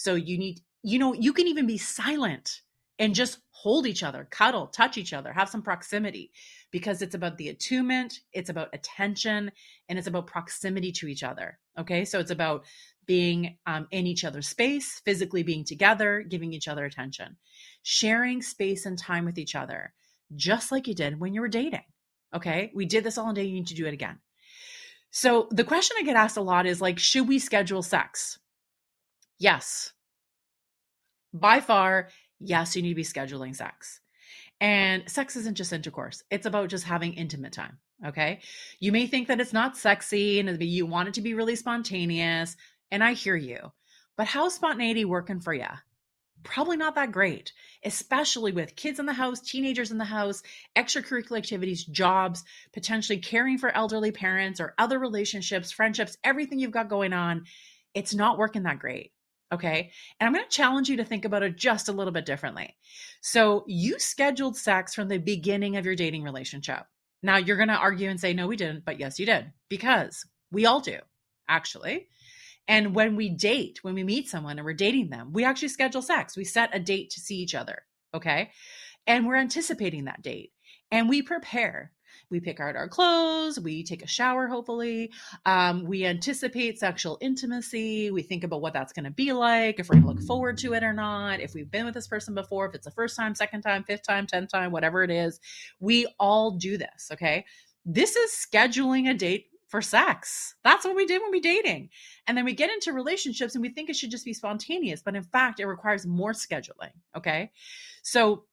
So 0.00 0.14
you 0.14 0.38
need 0.38 0.62
you 0.82 0.98
know, 0.98 1.12
you 1.12 1.34
can 1.34 1.46
even 1.46 1.66
be 1.66 1.76
silent 1.76 2.62
and 2.98 3.14
just 3.14 3.38
hold 3.50 3.86
each 3.86 4.02
other, 4.02 4.26
cuddle, 4.30 4.66
touch 4.66 4.96
each 4.96 5.12
other, 5.12 5.30
have 5.30 5.50
some 5.50 5.60
proximity 5.60 6.32
because 6.70 7.02
it's 7.02 7.14
about 7.14 7.36
the 7.36 7.50
attunement, 7.50 8.20
it's 8.32 8.48
about 8.48 8.70
attention, 8.72 9.52
and 9.90 9.98
it's 9.98 10.08
about 10.08 10.26
proximity 10.26 10.90
to 10.92 11.06
each 11.06 11.22
other. 11.22 11.58
Okay. 11.78 12.06
So 12.06 12.18
it's 12.18 12.30
about 12.30 12.64
being 13.04 13.58
um, 13.66 13.88
in 13.90 14.06
each 14.06 14.24
other's 14.24 14.48
space, 14.48 15.02
physically 15.04 15.42
being 15.42 15.66
together, 15.66 16.24
giving 16.26 16.54
each 16.54 16.66
other 16.66 16.86
attention, 16.86 17.36
sharing 17.82 18.40
space 18.40 18.86
and 18.86 18.98
time 18.98 19.26
with 19.26 19.36
each 19.36 19.54
other, 19.54 19.92
just 20.34 20.72
like 20.72 20.88
you 20.88 20.94
did 20.94 21.20
when 21.20 21.34
you 21.34 21.42
were 21.42 21.48
dating. 21.48 21.84
Okay. 22.34 22.72
We 22.74 22.86
did 22.86 23.04
this 23.04 23.18
all 23.18 23.34
day. 23.34 23.44
You 23.44 23.56
need 23.56 23.66
to 23.66 23.74
do 23.74 23.86
it 23.86 23.92
again. 23.92 24.18
So 25.10 25.48
the 25.50 25.64
question 25.64 25.96
I 25.98 26.04
get 26.04 26.16
asked 26.16 26.38
a 26.38 26.42
lot 26.42 26.64
is 26.64 26.80
like, 26.80 26.98
should 26.98 27.28
we 27.28 27.38
schedule 27.38 27.82
sex? 27.82 28.38
Yes, 29.40 29.92
by 31.32 31.60
far, 31.60 32.08
yes, 32.38 32.76
you 32.76 32.82
need 32.82 32.90
to 32.90 32.94
be 32.94 33.02
scheduling 33.02 33.54
sex. 33.56 34.00
And 34.60 35.08
sex 35.08 35.36
isn't 35.36 35.56
just 35.56 35.72
intercourse, 35.72 36.22
it's 36.30 36.46
about 36.46 36.68
just 36.68 36.84
having 36.84 37.14
intimate 37.14 37.52
time. 37.52 37.78
Okay. 38.06 38.40
You 38.78 38.92
may 38.92 39.06
think 39.06 39.28
that 39.28 39.40
it's 39.40 39.52
not 39.52 39.76
sexy 39.76 40.40
and 40.40 40.62
you 40.62 40.86
want 40.86 41.08
it 41.08 41.14
to 41.14 41.20
be 41.20 41.34
really 41.34 41.56
spontaneous. 41.56 42.56
And 42.90 43.04
I 43.04 43.12
hear 43.12 43.36
you. 43.36 43.72
But 44.16 44.26
how's 44.26 44.54
spontaneity 44.54 45.04
working 45.04 45.40
for 45.40 45.52
you? 45.52 45.66
Probably 46.42 46.78
not 46.78 46.94
that 46.94 47.12
great, 47.12 47.52
especially 47.84 48.52
with 48.52 48.74
kids 48.74 48.98
in 48.98 49.04
the 49.04 49.12
house, 49.12 49.40
teenagers 49.40 49.90
in 49.90 49.98
the 49.98 50.04
house, 50.04 50.42
extracurricular 50.74 51.36
activities, 51.36 51.84
jobs, 51.84 52.42
potentially 52.72 53.18
caring 53.18 53.58
for 53.58 53.74
elderly 53.74 54.12
parents 54.12 54.60
or 54.60 54.74
other 54.78 54.98
relationships, 54.98 55.70
friendships, 55.70 56.16
everything 56.24 56.58
you've 56.58 56.70
got 56.70 56.88
going 56.88 57.12
on. 57.12 57.44
It's 57.92 58.14
not 58.14 58.38
working 58.38 58.62
that 58.62 58.78
great. 58.78 59.12
Okay. 59.52 59.90
And 60.18 60.26
I'm 60.26 60.32
going 60.32 60.44
to 60.44 60.56
challenge 60.56 60.88
you 60.88 60.96
to 60.98 61.04
think 61.04 61.24
about 61.24 61.42
it 61.42 61.56
just 61.56 61.88
a 61.88 61.92
little 61.92 62.12
bit 62.12 62.26
differently. 62.26 62.76
So 63.20 63.64
you 63.66 63.98
scheduled 63.98 64.56
sex 64.56 64.94
from 64.94 65.08
the 65.08 65.18
beginning 65.18 65.76
of 65.76 65.84
your 65.84 65.96
dating 65.96 66.22
relationship. 66.22 66.84
Now 67.22 67.36
you're 67.36 67.56
going 67.56 67.68
to 67.68 67.74
argue 67.74 68.08
and 68.08 68.20
say, 68.20 68.32
no, 68.32 68.46
we 68.46 68.56
didn't, 68.56 68.84
but 68.84 69.00
yes, 69.00 69.18
you 69.18 69.26
did, 69.26 69.52
because 69.68 70.24
we 70.50 70.66
all 70.66 70.80
do, 70.80 70.98
actually. 71.48 72.06
And 72.68 72.94
when 72.94 73.16
we 73.16 73.28
date, 73.28 73.80
when 73.82 73.94
we 73.94 74.04
meet 74.04 74.28
someone 74.28 74.58
and 74.58 74.64
we're 74.64 74.74
dating 74.74 75.10
them, 75.10 75.32
we 75.32 75.44
actually 75.44 75.68
schedule 75.68 76.02
sex. 76.02 76.36
We 76.36 76.44
set 76.44 76.74
a 76.74 76.78
date 76.78 77.10
to 77.10 77.20
see 77.20 77.36
each 77.36 77.54
other. 77.54 77.82
Okay. 78.14 78.50
And 79.06 79.26
we're 79.26 79.36
anticipating 79.36 80.04
that 80.04 80.22
date 80.22 80.52
and 80.90 81.08
we 81.08 81.22
prepare 81.22 81.92
we 82.30 82.40
pick 82.40 82.60
out 82.60 82.76
our 82.76 82.88
clothes, 82.88 83.58
we 83.58 83.82
take 83.82 84.02
a 84.02 84.06
shower, 84.06 84.46
hopefully. 84.46 85.12
Um, 85.44 85.84
we 85.84 86.04
anticipate 86.04 86.78
sexual 86.78 87.18
intimacy. 87.20 88.10
We 88.10 88.22
think 88.22 88.44
about 88.44 88.60
what 88.60 88.72
that's 88.72 88.92
going 88.92 89.04
to 89.04 89.10
be 89.10 89.32
like, 89.32 89.80
if 89.80 89.88
we're 89.88 90.00
going 90.00 90.04
to 90.04 90.08
look 90.08 90.26
forward 90.26 90.58
to 90.58 90.74
it 90.74 90.82
or 90.82 90.92
not, 90.92 91.40
if 91.40 91.54
we've 91.54 91.70
been 91.70 91.84
with 91.84 91.94
this 91.94 92.08
person 92.08 92.34
before, 92.34 92.66
if 92.66 92.74
it's 92.74 92.84
the 92.84 92.90
first 92.92 93.16
time, 93.16 93.34
second 93.34 93.62
time, 93.62 93.84
fifth 93.84 94.06
time, 94.06 94.26
tenth 94.26 94.50
time, 94.50 94.72
whatever 94.72 95.02
it 95.02 95.10
is. 95.10 95.40
We 95.80 96.06
all 96.18 96.52
do 96.52 96.78
this, 96.78 97.10
okay? 97.12 97.44
This 97.84 98.16
is 98.16 98.30
scheduling 98.30 99.10
a 99.10 99.14
date 99.14 99.46
for 99.70 99.80
sex. 99.80 100.56
That's 100.64 100.84
what 100.84 100.96
we 100.96 101.06
did 101.06 101.22
when 101.22 101.30
we 101.30 101.40
dating. 101.40 101.90
And 102.26 102.36
then 102.36 102.44
we 102.44 102.54
get 102.54 102.70
into 102.70 102.92
relationships 102.92 103.54
and 103.54 103.62
we 103.62 103.68
think 103.68 103.88
it 103.88 103.96
should 103.96 104.10
just 104.10 104.24
be 104.24 104.34
spontaneous, 104.34 105.00
but 105.00 105.14
in 105.14 105.22
fact, 105.22 105.60
it 105.60 105.66
requires 105.66 106.06
more 106.06 106.32
scheduling. 106.32 106.90
Okay. 107.16 107.52
So 108.02 108.44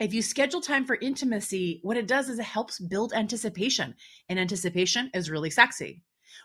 if 0.00 0.12
you 0.12 0.22
schedule 0.22 0.60
time 0.60 0.84
for 0.84 0.96
intimacy, 0.96 1.80
what 1.82 1.96
it 1.96 2.08
does 2.08 2.28
is 2.28 2.38
it 2.38 2.44
helps 2.44 2.80
build 2.80 3.12
anticipation. 3.12 3.94
And 4.28 4.38
anticipation 4.38 5.10
is 5.14 5.30
really 5.30 5.50
sexy. 5.50 6.02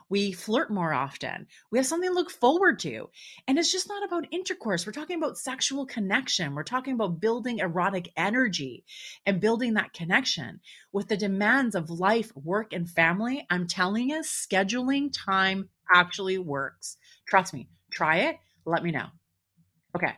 We 0.07 0.31
flirt 0.31 0.71
more 0.71 0.93
often. 0.93 1.47
We 1.71 1.79
have 1.79 1.85
something 1.85 2.09
to 2.09 2.13
look 2.13 2.29
forward 2.29 2.79
to. 2.79 3.09
And 3.47 3.57
it's 3.57 3.71
just 3.71 3.89
not 3.89 4.03
about 4.03 4.31
intercourse. 4.31 4.85
We're 4.85 4.91
talking 4.91 5.17
about 5.17 5.37
sexual 5.37 5.85
connection. 5.85 6.53
We're 6.53 6.63
talking 6.63 6.93
about 6.93 7.19
building 7.19 7.59
erotic 7.59 8.11
energy 8.15 8.85
and 9.25 9.41
building 9.41 9.75
that 9.75 9.93
connection 9.93 10.61
with 10.91 11.07
the 11.07 11.17
demands 11.17 11.75
of 11.75 11.89
life, 11.89 12.31
work, 12.35 12.73
and 12.73 12.89
family. 12.89 13.45
I'm 13.49 13.67
telling 13.67 14.09
you, 14.09 14.21
scheduling 14.21 15.11
time 15.11 15.69
actually 15.93 16.37
works. 16.37 16.97
Trust 17.27 17.53
me, 17.53 17.67
try 17.91 18.17
it. 18.17 18.37
Let 18.65 18.83
me 18.83 18.91
know. 18.91 19.07
Okay. 19.95 20.13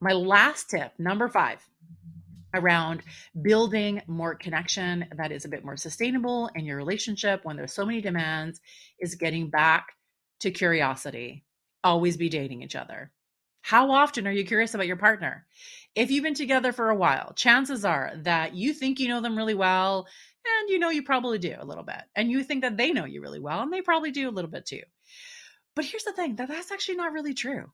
My 0.00 0.12
last 0.12 0.70
tip, 0.70 0.92
number 0.98 1.28
five, 1.28 1.58
around 2.54 3.02
building 3.42 4.00
more 4.06 4.34
connection 4.34 5.06
that 5.16 5.32
is 5.32 5.44
a 5.44 5.48
bit 5.48 5.64
more 5.64 5.76
sustainable 5.76 6.48
in 6.54 6.64
your 6.64 6.76
relationship 6.76 7.44
when 7.44 7.56
there's 7.56 7.72
so 7.72 7.84
many 7.84 8.00
demands 8.00 8.60
is 8.98 9.16
getting 9.16 9.50
back 9.50 9.88
to 10.40 10.50
curiosity. 10.50 11.44
Always 11.82 12.16
be 12.16 12.28
dating 12.28 12.62
each 12.62 12.76
other. 12.76 13.10
How 13.62 13.90
often 13.90 14.26
are 14.26 14.32
you 14.32 14.44
curious 14.44 14.74
about 14.74 14.86
your 14.86 14.96
partner? 14.96 15.46
If 15.94 16.10
you've 16.10 16.24
been 16.24 16.34
together 16.34 16.72
for 16.72 16.90
a 16.90 16.96
while, 16.96 17.32
chances 17.34 17.84
are 17.84 18.12
that 18.22 18.54
you 18.54 18.74
think 18.74 19.00
you 19.00 19.08
know 19.08 19.20
them 19.20 19.36
really 19.36 19.54
well, 19.54 20.06
and 20.44 20.68
you 20.68 20.78
know 20.78 20.90
you 20.90 21.02
probably 21.02 21.38
do 21.38 21.54
a 21.58 21.64
little 21.64 21.84
bit. 21.84 22.02
And 22.14 22.30
you 22.30 22.42
think 22.44 22.62
that 22.62 22.76
they 22.76 22.92
know 22.92 23.06
you 23.06 23.22
really 23.22 23.40
well, 23.40 23.62
and 23.62 23.72
they 23.72 23.80
probably 23.80 24.10
do 24.10 24.28
a 24.28 24.32
little 24.32 24.50
bit 24.50 24.66
too. 24.66 24.82
But 25.74 25.86
here's 25.86 26.04
the 26.04 26.12
thing 26.12 26.36
that 26.36 26.48
that's 26.48 26.72
actually 26.72 26.96
not 26.96 27.12
really 27.12 27.34
true. 27.34 27.72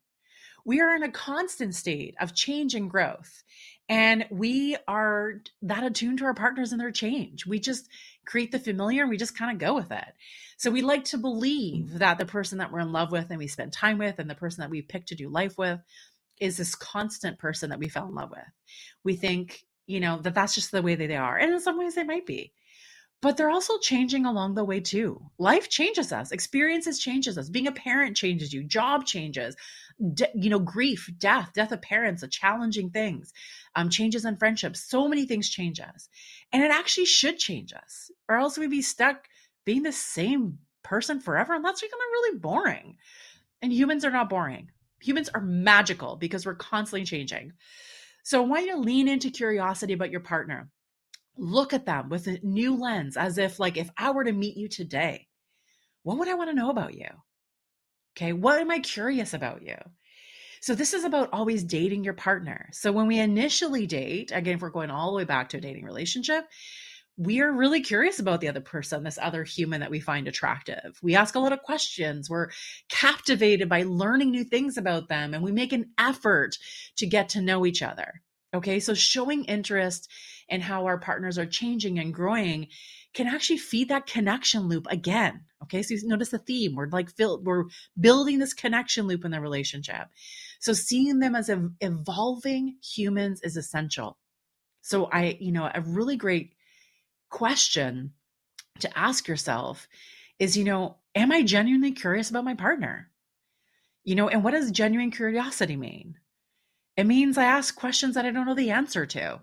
We 0.64 0.80
are 0.80 0.94
in 0.94 1.02
a 1.02 1.10
constant 1.10 1.74
state 1.74 2.14
of 2.20 2.34
change 2.34 2.74
and 2.74 2.90
growth. 2.90 3.42
And 3.90 4.24
we 4.30 4.76
are 4.86 5.42
that 5.62 5.82
attuned 5.82 6.18
to 6.18 6.24
our 6.24 6.34
partners 6.34 6.70
and 6.70 6.80
their 6.80 6.92
change. 6.92 7.44
We 7.44 7.58
just 7.58 7.88
create 8.24 8.52
the 8.52 8.60
familiar 8.60 9.02
and 9.02 9.10
we 9.10 9.16
just 9.16 9.36
kind 9.36 9.50
of 9.50 9.58
go 9.58 9.74
with 9.74 9.90
it. 9.90 10.14
So 10.58 10.70
we 10.70 10.80
like 10.80 11.06
to 11.06 11.18
believe 11.18 11.86
mm-hmm. 11.86 11.98
that 11.98 12.18
the 12.18 12.24
person 12.24 12.58
that 12.58 12.70
we're 12.70 12.78
in 12.78 12.92
love 12.92 13.10
with 13.10 13.30
and 13.30 13.38
we 13.38 13.48
spend 13.48 13.72
time 13.72 13.98
with 13.98 14.20
and 14.20 14.30
the 14.30 14.36
person 14.36 14.60
that 14.60 14.70
we 14.70 14.80
pick 14.80 15.06
to 15.06 15.16
do 15.16 15.28
life 15.28 15.58
with 15.58 15.80
is 16.38 16.56
this 16.56 16.76
constant 16.76 17.40
person 17.40 17.70
that 17.70 17.80
we 17.80 17.88
fell 17.88 18.06
in 18.06 18.14
love 18.14 18.30
with. 18.30 18.40
We 19.02 19.16
think, 19.16 19.64
you 19.88 19.98
know, 19.98 20.20
that 20.20 20.34
that's 20.34 20.54
just 20.54 20.70
the 20.70 20.82
way 20.82 20.94
that 20.94 21.08
they 21.08 21.16
are. 21.16 21.36
And 21.36 21.52
in 21.52 21.60
some 21.60 21.76
ways 21.76 21.96
they 21.96 22.04
might 22.04 22.26
be. 22.26 22.52
But 23.22 23.36
they're 23.36 23.50
also 23.50 23.78
changing 23.78 24.24
along 24.24 24.54
the 24.54 24.64
way 24.64 24.80
too. 24.80 25.30
Life 25.38 25.68
changes 25.68 26.10
us, 26.10 26.32
experiences 26.32 26.98
changes 26.98 27.36
us. 27.36 27.50
Being 27.50 27.66
a 27.66 27.72
parent 27.72 28.16
changes 28.16 28.52
you, 28.52 28.64
job 28.64 29.04
changes, 29.04 29.56
de- 30.14 30.30
you 30.34 30.48
know, 30.48 30.58
grief, 30.58 31.10
death, 31.18 31.50
death 31.54 31.70
of 31.70 31.82
parents, 31.82 32.22
the 32.22 32.28
challenging 32.28 32.90
things, 32.90 33.32
um, 33.76 33.90
changes 33.90 34.24
in 34.24 34.38
friendships. 34.38 34.80
So 34.88 35.06
many 35.06 35.26
things 35.26 35.50
change 35.50 35.80
us. 35.80 36.08
And 36.50 36.62
it 36.62 36.70
actually 36.70 37.04
should 37.04 37.38
change 37.38 37.74
us, 37.74 38.10
or 38.28 38.36
else 38.36 38.56
we'd 38.56 38.70
be 38.70 38.80
stuck 38.80 39.28
being 39.66 39.82
the 39.82 39.92
same 39.92 40.58
person 40.82 41.20
forever. 41.20 41.54
And 41.54 41.64
that's 41.64 41.82
becoming 41.82 42.08
really 42.12 42.38
boring. 42.38 42.96
And 43.60 43.70
humans 43.70 44.06
are 44.06 44.10
not 44.10 44.30
boring. 44.30 44.70
Humans 45.02 45.28
are 45.34 45.42
magical 45.42 46.16
because 46.16 46.46
we're 46.46 46.54
constantly 46.54 47.04
changing. 47.04 47.52
So 48.22 48.42
I 48.42 48.46
want 48.46 48.66
you 48.66 48.72
to 48.72 48.80
lean 48.80 49.08
into 49.08 49.30
curiosity 49.30 49.92
about 49.92 50.10
your 50.10 50.20
partner. 50.20 50.70
Look 51.40 51.72
at 51.72 51.86
them 51.86 52.10
with 52.10 52.26
a 52.26 52.38
new 52.42 52.76
lens, 52.76 53.16
as 53.16 53.38
if, 53.38 53.58
like, 53.58 53.78
if 53.78 53.90
I 53.96 54.10
were 54.10 54.24
to 54.24 54.32
meet 54.32 54.58
you 54.58 54.68
today, 54.68 55.26
what 56.02 56.18
would 56.18 56.28
I 56.28 56.34
want 56.34 56.50
to 56.50 56.56
know 56.56 56.68
about 56.68 56.94
you? 56.94 57.08
Okay. 58.16 58.34
What 58.34 58.60
am 58.60 58.70
I 58.70 58.80
curious 58.80 59.32
about 59.32 59.62
you? 59.62 59.76
So 60.60 60.74
this 60.74 60.92
is 60.92 61.04
about 61.04 61.30
always 61.32 61.64
dating 61.64 62.04
your 62.04 62.12
partner. 62.12 62.68
So 62.72 62.92
when 62.92 63.06
we 63.06 63.18
initially 63.18 63.86
date, 63.86 64.30
again, 64.34 64.56
if 64.56 64.60
we're 64.60 64.68
going 64.68 64.90
all 64.90 65.10
the 65.10 65.16
way 65.16 65.24
back 65.24 65.48
to 65.50 65.56
a 65.56 65.60
dating 65.60 65.86
relationship, 65.86 66.44
we 67.16 67.40
are 67.40 67.50
really 67.50 67.80
curious 67.80 68.18
about 68.18 68.42
the 68.42 68.48
other 68.48 68.60
person, 68.60 69.02
this 69.02 69.18
other 69.20 69.44
human 69.44 69.80
that 69.80 69.90
we 69.90 70.00
find 70.00 70.28
attractive. 70.28 70.98
We 71.02 71.16
ask 71.16 71.34
a 71.34 71.38
lot 71.38 71.54
of 71.54 71.62
questions. 71.62 72.28
We're 72.28 72.50
captivated 72.90 73.68
by 73.70 73.84
learning 73.84 74.30
new 74.30 74.44
things 74.44 74.76
about 74.76 75.08
them, 75.08 75.32
and 75.32 75.42
we 75.42 75.52
make 75.52 75.72
an 75.72 75.92
effort 75.98 76.58
to 76.96 77.06
get 77.06 77.30
to 77.30 77.40
know 77.40 77.64
each 77.64 77.82
other. 77.82 78.20
Okay, 78.52 78.80
so 78.80 78.94
showing 78.94 79.44
interest 79.44 80.10
in 80.50 80.60
how 80.60 80.86
our 80.86 80.98
partners 80.98 81.38
are 81.38 81.46
changing 81.46 81.98
and 81.98 82.12
growing 82.12 82.68
can 83.14 83.26
actually 83.26 83.58
feed 83.58 83.88
that 83.88 84.06
connection 84.06 84.62
loop 84.68 84.86
again. 84.90 85.44
Okay, 85.62 85.82
so 85.82 85.94
you 85.94 86.06
notice 86.06 86.30
the 86.30 86.38
theme. 86.38 86.74
We're 86.74 86.88
like 86.88 87.10
we're 87.18 87.64
building 87.98 88.38
this 88.38 88.52
connection 88.52 89.06
loop 89.06 89.24
in 89.24 89.30
the 89.30 89.40
relationship. 89.40 90.08
So 90.58 90.72
seeing 90.72 91.20
them 91.20 91.34
as 91.34 91.50
evolving 91.80 92.76
humans 92.82 93.40
is 93.42 93.56
essential. 93.56 94.18
So 94.82 95.06
I, 95.12 95.38
you 95.40 95.52
know, 95.52 95.70
a 95.72 95.80
really 95.80 96.16
great 96.16 96.54
question 97.30 98.12
to 98.80 98.98
ask 98.98 99.28
yourself 99.28 99.88
is, 100.38 100.56
you 100.56 100.64
know, 100.64 100.96
am 101.14 101.32
I 101.32 101.42
genuinely 101.42 101.92
curious 101.92 102.30
about 102.30 102.44
my 102.44 102.54
partner? 102.54 103.10
You 104.04 104.14
know, 104.14 104.28
and 104.28 104.42
what 104.42 104.52
does 104.52 104.70
genuine 104.70 105.10
curiosity 105.10 105.76
mean? 105.76 106.16
It 106.96 107.04
means 107.04 107.38
I 107.38 107.44
ask 107.44 107.76
questions 107.76 108.14
that 108.14 108.24
I 108.24 108.30
don't 108.30 108.46
know 108.46 108.54
the 108.54 108.70
answer 108.70 109.06
to. 109.06 109.40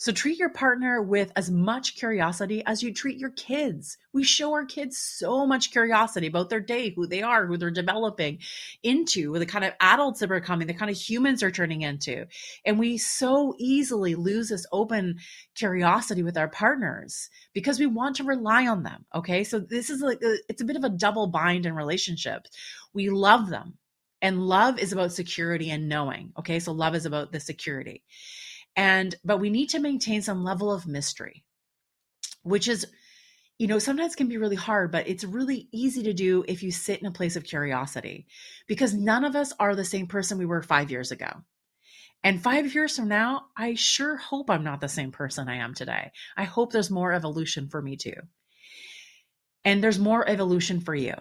So 0.00 0.12
treat 0.12 0.38
your 0.38 0.48
partner 0.48 1.02
with 1.02 1.32
as 1.34 1.50
much 1.50 1.96
curiosity 1.96 2.62
as 2.64 2.84
you 2.84 2.94
treat 2.94 3.18
your 3.18 3.30
kids. 3.30 3.98
We 4.12 4.22
show 4.22 4.52
our 4.52 4.64
kids 4.64 4.96
so 4.96 5.44
much 5.44 5.72
curiosity 5.72 6.28
about 6.28 6.50
their 6.50 6.60
day, 6.60 6.90
who 6.90 7.08
they 7.08 7.20
are, 7.20 7.46
who 7.46 7.56
they're 7.56 7.72
developing 7.72 8.38
into, 8.84 9.36
the 9.36 9.44
kind 9.44 9.64
of 9.64 9.72
adults 9.80 10.20
that 10.20 10.30
are 10.30 10.38
becoming, 10.38 10.68
the 10.68 10.74
kind 10.74 10.88
of 10.88 10.96
humans 10.96 11.40
they're 11.40 11.50
turning 11.50 11.82
into. 11.82 12.26
And 12.64 12.78
we 12.78 12.96
so 12.96 13.56
easily 13.58 14.14
lose 14.14 14.50
this 14.50 14.66
open 14.70 15.18
curiosity 15.56 16.22
with 16.22 16.38
our 16.38 16.48
partners 16.48 17.28
because 17.52 17.80
we 17.80 17.86
want 17.86 18.14
to 18.16 18.24
rely 18.24 18.68
on 18.68 18.84
them. 18.84 19.04
Okay. 19.12 19.42
So 19.42 19.58
this 19.58 19.90
is 19.90 20.00
like, 20.00 20.22
uh, 20.24 20.38
it's 20.48 20.62
a 20.62 20.64
bit 20.64 20.76
of 20.76 20.84
a 20.84 20.90
double 20.90 21.26
bind 21.26 21.66
in 21.66 21.74
relationships. 21.74 22.50
We 22.94 23.10
love 23.10 23.50
them 23.50 23.78
and 24.22 24.46
love 24.46 24.78
is 24.78 24.92
about 24.92 25.12
security 25.12 25.70
and 25.70 25.88
knowing. 25.88 26.34
Okay. 26.38 26.60
So 26.60 26.70
love 26.70 26.94
is 26.94 27.04
about 27.04 27.32
the 27.32 27.40
security. 27.40 28.04
And, 28.76 29.14
but 29.24 29.38
we 29.38 29.50
need 29.50 29.70
to 29.70 29.80
maintain 29.80 30.22
some 30.22 30.44
level 30.44 30.72
of 30.72 30.86
mystery, 30.86 31.44
which 32.42 32.68
is, 32.68 32.86
you 33.58 33.66
know, 33.66 33.80
sometimes 33.80 34.14
can 34.14 34.28
be 34.28 34.36
really 34.36 34.56
hard, 34.56 34.92
but 34.92 35.08
it's 35.08 35.24
really 35.24 35.68
easy 35.72 36.04
to 36.04 36.12
do 36.12 36.44
if 36.46 36.62
you 36.62 36.70
sit 36.70 37.00
in 37.00 37.06
a 37.06 37.12
place 37.12 37.34
of 37.34 37.42
curiosity 37.42 38.26
because 38.68 38.94
none 38.94 39.24
of 39.24 39.34
us 39.34 39.52
are 39.58 39.74
the 39.74 39.84
same 39.84 40.06
person 40.06 40.38
we 40.38 40.46
were 40.46 40.62
five 40.62 40.90
years 40.90 41.10
ago. 41.10 41.28
And 42.24 42.42
five 42.42 42.72
years 42.74 42.96
from 42.96 43.08
now, 43.08 43.46
I 43.56 43.74
sure 43.74 44.16
hope 44.16 44.50
I'm 44.50 44.64
not 44.64 44.80
the 44.80 44.88
same 44.88 45.12
person 45.12 45.48
I 45.48 45.56
am 45.56 45.74
today. 45.74 46.10
I 46.36 46.44
hope 46.44 46.72
there's 46.72 46.90
more 46.90 47.12
evolution 47.12 47.68
for 47.68 47.80
me 47.80 47.96
too. 47.96 48.14
And 49.64 49.82
there's 49.82 49.98
more 49.98 50.28
evolution 50.28 50.80
for 50.80 50.94
you. 50.94 51.14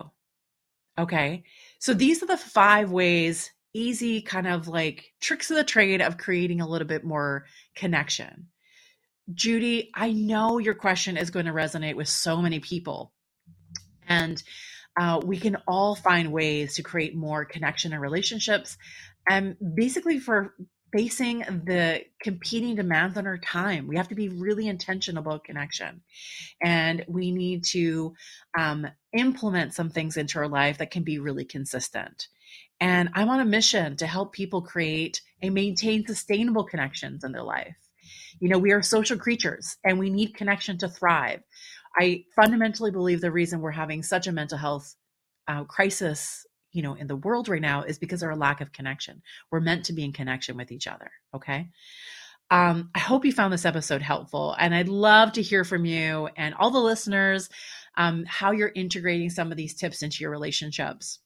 Okay. 0.97 1.43
So 1.79 1.93
these 1.93 2.23
are 2.23 2.27
the 2.27 2.37
five 2.37 2.91
ways 2.91 3.51
easy 3.77 4.21
kind 4.21 4.47
of 4.47 4.67
like 4.67 5.13
tricks 5.21 5.51
of 5.51 5.57
the 5.57 5.63
trade 5.63 6.01
of 6.01 6.17
creating 6.17 6.61
a 6.61 6.67
little 6.67 6.87
bit 6.87 7.03
more 7.03 7.45
connection. 7.75 8.47
Judy, 9.33 9.91
I 9.93 10.11
know 10.13 10.57
your 10.57 10.73
question 10.73 11.17
is 11.17 11.29
going 11.29 11.45
to 11.45 11.51
resonate 11.51 11.95
with 11.95 12.07
so 12.07 12.41
many 12.41 12.59
people. 12.59 13.13
And 14.07 14.41
uh, 14.99 15.21
we 15.23 15.37
can 15.37 15.57
all 15.67 15.95
find 15.95 16.31
ways 16.31 16.75
to 16.75 16.83
create 16.83 17.15
more 17.15 17.45
connection 17.45 17.93
and 17.93 18.01
relationships. 18.01 18.77
And 19.29 19.57
basically, 19.75 20.19
for 20.19 20.55
facing 20.93 21.39
the 21.39 22.01
competing 22.21 22.75
demands 22.75 23.17
on 23.17 23.27
our 23.27 23.37
time. 23.37 23.87
We 23.87 23.97
have 23.97 24.07
to 24.07 24.15
be 24.15 24.29
really 24.29 24.67
intentional 24.67 25.21
about 25.21 25.43
connection. 25.43 26.01
And 26.61 27.03
we 27.07 27.31
need 27.31 27.65
to 27.71 28.15
um, 28.57 28.87
implement 29.13 29.73
some 29.73 29.89
things 29.89 30.17
into 30.17 30.39
our 30.39 30.47
life 30.47 30.77
that 30.77 30.91
can 30.91 31.03
be 31.03 31.19
really 31.19 31.45
consistent. 31.45 32.27
And 32.79 33.09
I'm 33.13 33.29
on 33.29 33.39
a 33.39 33.45
mission 33.45 33.97
to 33.97 34.07
help 34.07 34.33
people 34.33 34.61
create 34.61 35.21
and 35.41 35.53
maintain 35.53 36.05
sustainable 36.05 36.63
connections 36.63 37.23
in 37.23 37.31
their 37.31 37.43
life. 37.43 37.75
You 38.39 38.49
know, 38.49 38.59
we 38.59 38.71
are 38.71 38.81
social 38.81 39.17
creatures 39.17 39.77
and 39.83 39.97
we 39.97 40.09
need 40.09 40.35
connection 40.35 40.77
to 40.79 40.89
thrive. 40.89 41.41
I 41.95 42.25
fundamentally 42.35 42.91
believe 42.91 43.21
the 43.21 43.31
reason 43.31 43.61
we're 43.61 43.71
having 43.71 44.03
such 44.03 44.27
a 44.27 44.31
mental 44.31 44.57
health 44.57 44.95
uh, 45.47 45.63
crisis, 45.63 46.45
you 46.71 46.83
know, 46.83 46.93
in 46.93 47.07
the 47.07 47.15
world 47.15 47.49
right 47.49 47.61
now 47.61 47.81
is 47.81 47.97
because 47.97 48.21
of 48.21 48.29
our 48.29 48.35
lack 48.35 48.61
of 48.61 48.71
connection. 48.71 49.23
We're 49.51 49.61
meant 49.61 49.85
to 49.85 49.93
be 49.93 50.05
in 50.05 50.13
connection 50.13 50.57
with 50.57 50.71
each 50.71 50.87
other. 50.87 51.09
Okay. 51.33 51.69
Um, 52.49 52.91
I 52.95 52.99
hope 52.99 53.25
you 53.25 53.33
found 53.33 53.51
this 53.51 53.65
episode 53.65 54.01
helpful, 54.01 54.55
and 54.57 54.73
I'd 54.73 54.87
love 54.87 55.33
to 55.33 55.41
hear 55.41 55.65
from 55.65 55.83
you 55.83 56.29
and 56.37 56.55
all 56.55 56.71
the 56.71 56.79
listeners 56.79 57.49
um, 57.97 58.23
how 58.25 58.51
you're 58.51 58.71
integrating 58.73 59.29
some 59.29 59.51
of 59.51 59.57
these 59.57 59.73
tips 59.73 60.01
into 60.01 60.21
your 60.21 60.31
relationships. 60.31 61.19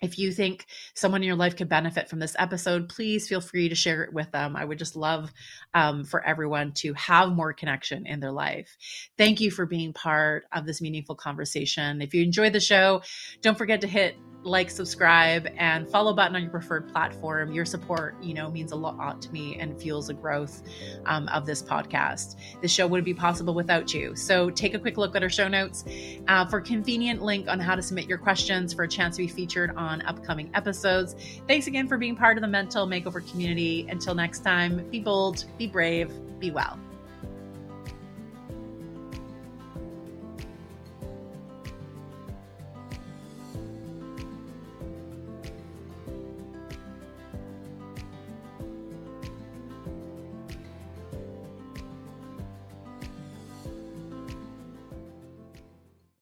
If 0.00 0.18
you 0.18 0.32
think 0.32 0.66
someone 0.94 1.22
in 1.22 1.26
your 1.26 1.36
life 1.36 1.56
could 1.56 1.68
benefit 1.68 2.08
from 2.08 2.20
this 2.20 2.34
episode, 2.38 2.88
please 2.88 3.28
feel 3.28 3.40
free 3.40 3.68
to 3.68 3.74
share 3.74 4.02
it 4.02 4.14
with 4.14 4.30
them. 4.30 4.56
I 4.56 4.64
would 4.64 4.78
just 4.78 4.96
love 4.96 5.30
um, 5.74 6.04
for 6.04 6.24
everyone 6.24 6.72
to 6.76 6.94
have 6.94 7.30
more 7.30 7.52
connection 7.52 8.06
in 8.06 8.20
their 8.20 8.32
life. 8.32 8.76
Thank 9.18 9.40
you 9.40 9.50
for 9.50 9.66
being 9.66 9.92
part 9.92 10.44
of 10.52 10.64
this 10.64 10.80
meaningful 10.80 11.16
conversation. 11.16 12.00
If 12.00 12.14
you 12.14 12.22
enjoyed 12.22 12.54
the 12.54 12.60
show, 12.60 13.02
don't 13.42 13.58
forget 13.58 13.82
to 13.82 13.86
hit 13.86 14.16
like, 14.42 14.70
subscribe, 14.70 15.48
and 15.56 15.88
follow 15.90 16.12
button 16.14 16.36
on 16.36 16.42
your 16.42 16.50
preferred 16.50 16.88
platform. 16.88 17.52
Your 17.52 17.64
support, 17.64 18.14
you 18.22 18.34
know, 18.34 18.50
means 18.50 18.72
a 18.72 18.76
lot 18.76 19.20
to 19.22 19.32
me 19.32 19.56
and 19.58 19.80
fuels 19.80 20.06
the 20.06 20.14
growth 20.14 20.62
um, 21.06 21.28
of 21.28 21.46
this 21.46 21.62
podcast. 21.62 22.36
This 22.62 22.72
show 22.72 22.86
wouldn't 22.86 23.04
be 23.04 23.14
possible 23.14 23.54
without 23.54 23.92
you. 23.92 24.16
So 24.16 24.50
take 24.50 24.74
a 24.74 24.78
quick 24.78 24.96
look 24.96 25.14
at 25.14 25.22
our 25.22 25.30
show 25.30 25.48
notes 25.48 25.84
uh, 26.28 26.46
for 26.46 26.60
convenient 26.60 27.22
link 27.22 27.48
on 27.48 27.60
how 27.60 27.74
to 27.74 27.82
submit 27.82 28.06
your 28.06 28.18
questions 28.18 28.72
for 28.72 28.84
a 28.84 28.88
chance 28.88 29.16
to 29.16 29.22
be 29.22 29.28
featured 29.28 29.74
on 29.76 30.02
upcoming 30.02 30.50
episodes. 30.54 31.14
Thanks 31.46 31.66
again 31.66 31.86
for 31.88 31.98
being 31.98 32.16
part 32.16 32.36
of 32.36 32.42
the 32.42 32.48
Mental 32.48 32.86
Makeover 32.86 33.28
community. 33.30 33.86
Until 33.88 34.14
next 34.14 34.40
time, 34.40 34.88
be 34.90 35.00
bold, 35.00 35.44
be 35.58 35.66
brave, 35.66 36.10
be 36.38 36.50
well. 36.50 36.78